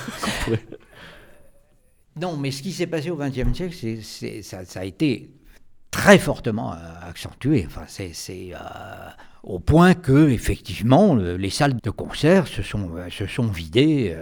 [2.19, 4.01] Non, mais ce qui s'est passé au XXe siècle,
[4.41, 5.31] ça, a été
[5.91, 7.65] très fortement euh, accentué.
[7.67, 8.57] Enfin, c'est, euh,
[9.43, 14.15] au point que, effectivement, le- les salles de concert se sont, euh, vidées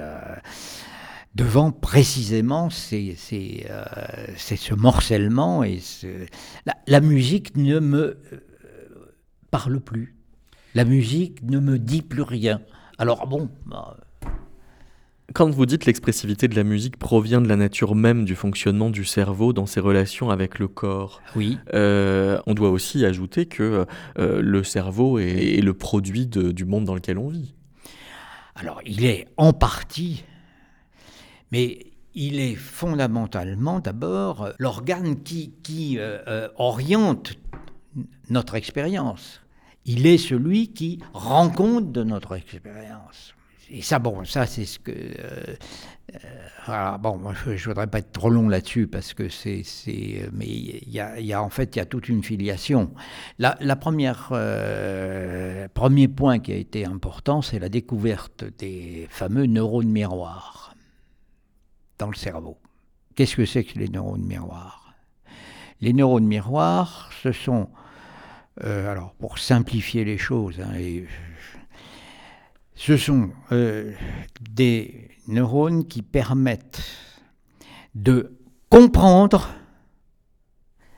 [1.36, 5.80] devant précisément ces, ce morcellement et
[6.88, 8.18] la, musique ne me
[9.52, 10.16] parle plus.
[10.74, 12.62] La musique ne me dit plus rien.
[12.98, 13.98] Alors bon, bah,
[15.34, 19.04] Quand vous dites l'expressivité de la musique provient de la nature même du fonctionnement du
[19.04, 21.58] cerveau dans ses relations avec le corps, oui.
[21.74, 23.86] euh, on doit aussi ajouter que
[24.20, 27.56] euh, le cerveau est, est le produit de- du monde dans lequel on vit.
[28.56, 30.24] Alors, il est en partie,
[31.52, 37.34] mais il est fondamentalement d'abord l'organe qui, qui euh, oriente
[38.30, 39.42] notre expérience.
[39.86, 43.33] Il est celui qui rend compte de notre expérience.
[43.74, 44.92] Et ça, bon, ça, c'est ce que.
[44.92, 45.56] euh,
[46.70, 50.46] euh, bon, je, je voudrais pas être trop long là-dessus parce que c'est, c'est, mais
[50.46, 52.94] il y a, en fait, il y a toute une filiation.
[53.40, 59.90] La, première, euh, premier point qui a été important, c'est la découverte des fameux neurones
[59.90, 60.76] miroirs
[61.98, 62.60] dans le cerveau.
[63.16, 64.94] Qu'est-ce que c'est que les neurones miroirs?
[65.82, 67.70] Les neurones miroirs, ce sont,
[68.64, 71.08] euh, alors pour simplifier les choses, hein, et,
[72.76, 73.94] ce sont euh,
[74.42, 76.84] des neurones qui permettent
[77.96, 78.38] de
[78.70, 79.50] comprendre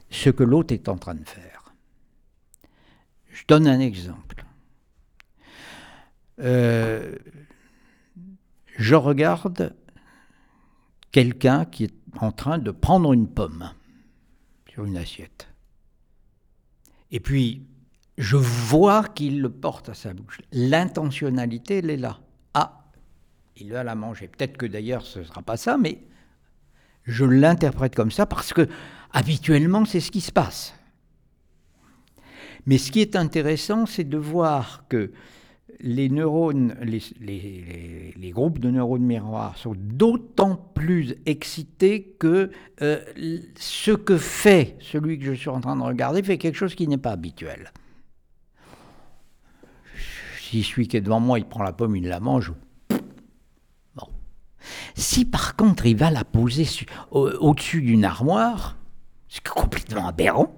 [0.10, 1.74] ce que l'autre est en train de faire.
[3.30, 4.46] Je donne un exemple.
[6.40, 7.16] Euh,
[8.78, 9.76] je regarde
[11.12, 13.72] quelqu'un qui est en train de prendre une pomme
[14.70, 15.48] sur une assiette.
[17.12, 17.66] Et puis,
[18.18, 20.40] je vois qu'il le porte à sa bouche.
[20.52, 22.20] L'intentionnalité, elle est là.
[22.54, 22.86] Ah,
[23.58, 24.28] il va la manger.
[24.28, 26.00] Peut-être que d'ailleurs ce ne sera pas ça, mais
[27.04, 28.68] je l'interprète comme ça parce que
[29.12, 30.76] habituellement c'est ce qui se passe.
[32.66, 35.12] Mais ce qui est intéressant, c'est de voir que
[35.80, 42.50] les neurones, les, groupes de neurones miroirs sont d'autant plus excités que
[42.82, 43.00] euh,
[43.58, 46.88] ce que fait celui que je suis en train de regarder fait quelque chose qui
[46.88, 47.72] n'est pas habituel.
[50.50, 52.54] Si celui qui est devant moi, il prend la pomme, il la mange.
[54.96, 56.68] Si par contre il va la poser
[57.12, 58.78] au- au-dessus d'une armoire,
[59.30, 60.52] c'est complètement aberrant.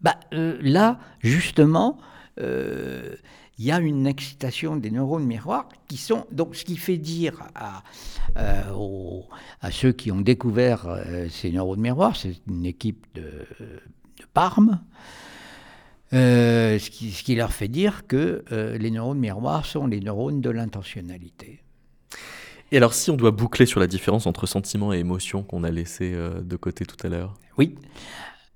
[0.00, 1.98] Bah, euh, là, justement,
[2.40, 3.16] euh,
[3.58, 6.26] il y a une excitation des neurones miroirs qui sont.
[6.32, 7.82] Donc, ce qui fait dire à,
[8.36, 9.20] euh,
[9.70, 10.86] ceux qui ont découvert
[11.30, 14.80] ces neurones miroirs, c'est une équipe de, de Parme,
[16.12, 20.00] euh, ce, qui, ce qui leur fait dire que euh, les neurones miroirs sont les
[20.00, 21.62] neurones de l'intentionnalité.
[22.70, 25.70] Et alors si on doit boucler sur la différence entre sentiment et émotion qu'on a
[25.70, 27.34] laissé euh, de côté tout à l'heure?
[27.58, 27.76] Oui.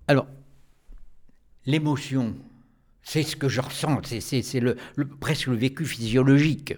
[0.09, 0.27] Alors,
[1.67, 2.35] l'émotion,
[3.03, 6.75] c'est ce que je ressens, c'est, le, le- presque le vécu physiologique.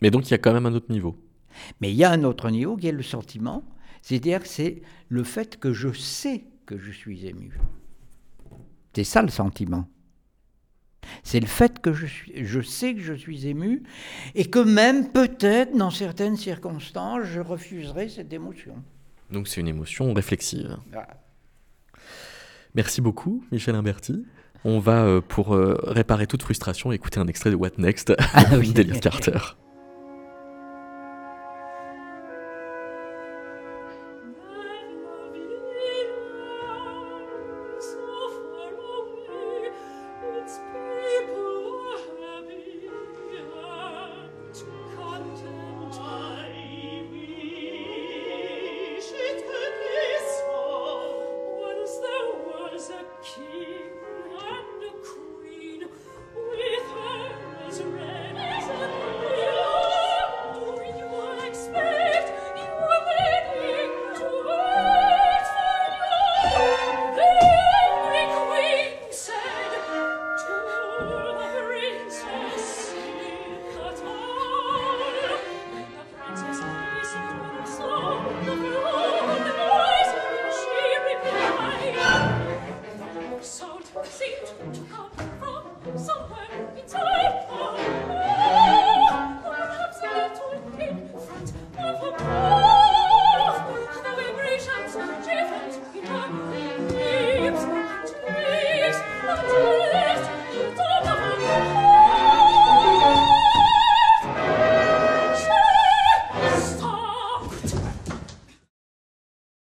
[0.00, 1.16] Mais donc il y a quand même un autre niveau.
[1.80, 3.64] Mais il y a un autre niveau qui est le sentiment,
[4.00, 7.58] c'est-à-dire c'est le fait que je sais que je suis ému.
[8.94, 9.86] C'est ça le sentiment.
[11.22, 13.82] C'est le fait que je, suis, je sais que je suis ému
[14.34, 18.74] et que même peut-être dans certaines circonstances, je refuserai cette émotion.
[19.30, 20.76] Donc c'est une émotion réflexive.
[20.90, 21.08] Voilà.
[22.74, 24.24] Merci beaucoup, Michel Imberti.
[24.64, 28.44] On va, euh, pour euh, réparer toute frustration, écouter un extrait de What Next Ah
[28.58, 28.72] oui.
[29.00, 29.38] Carter.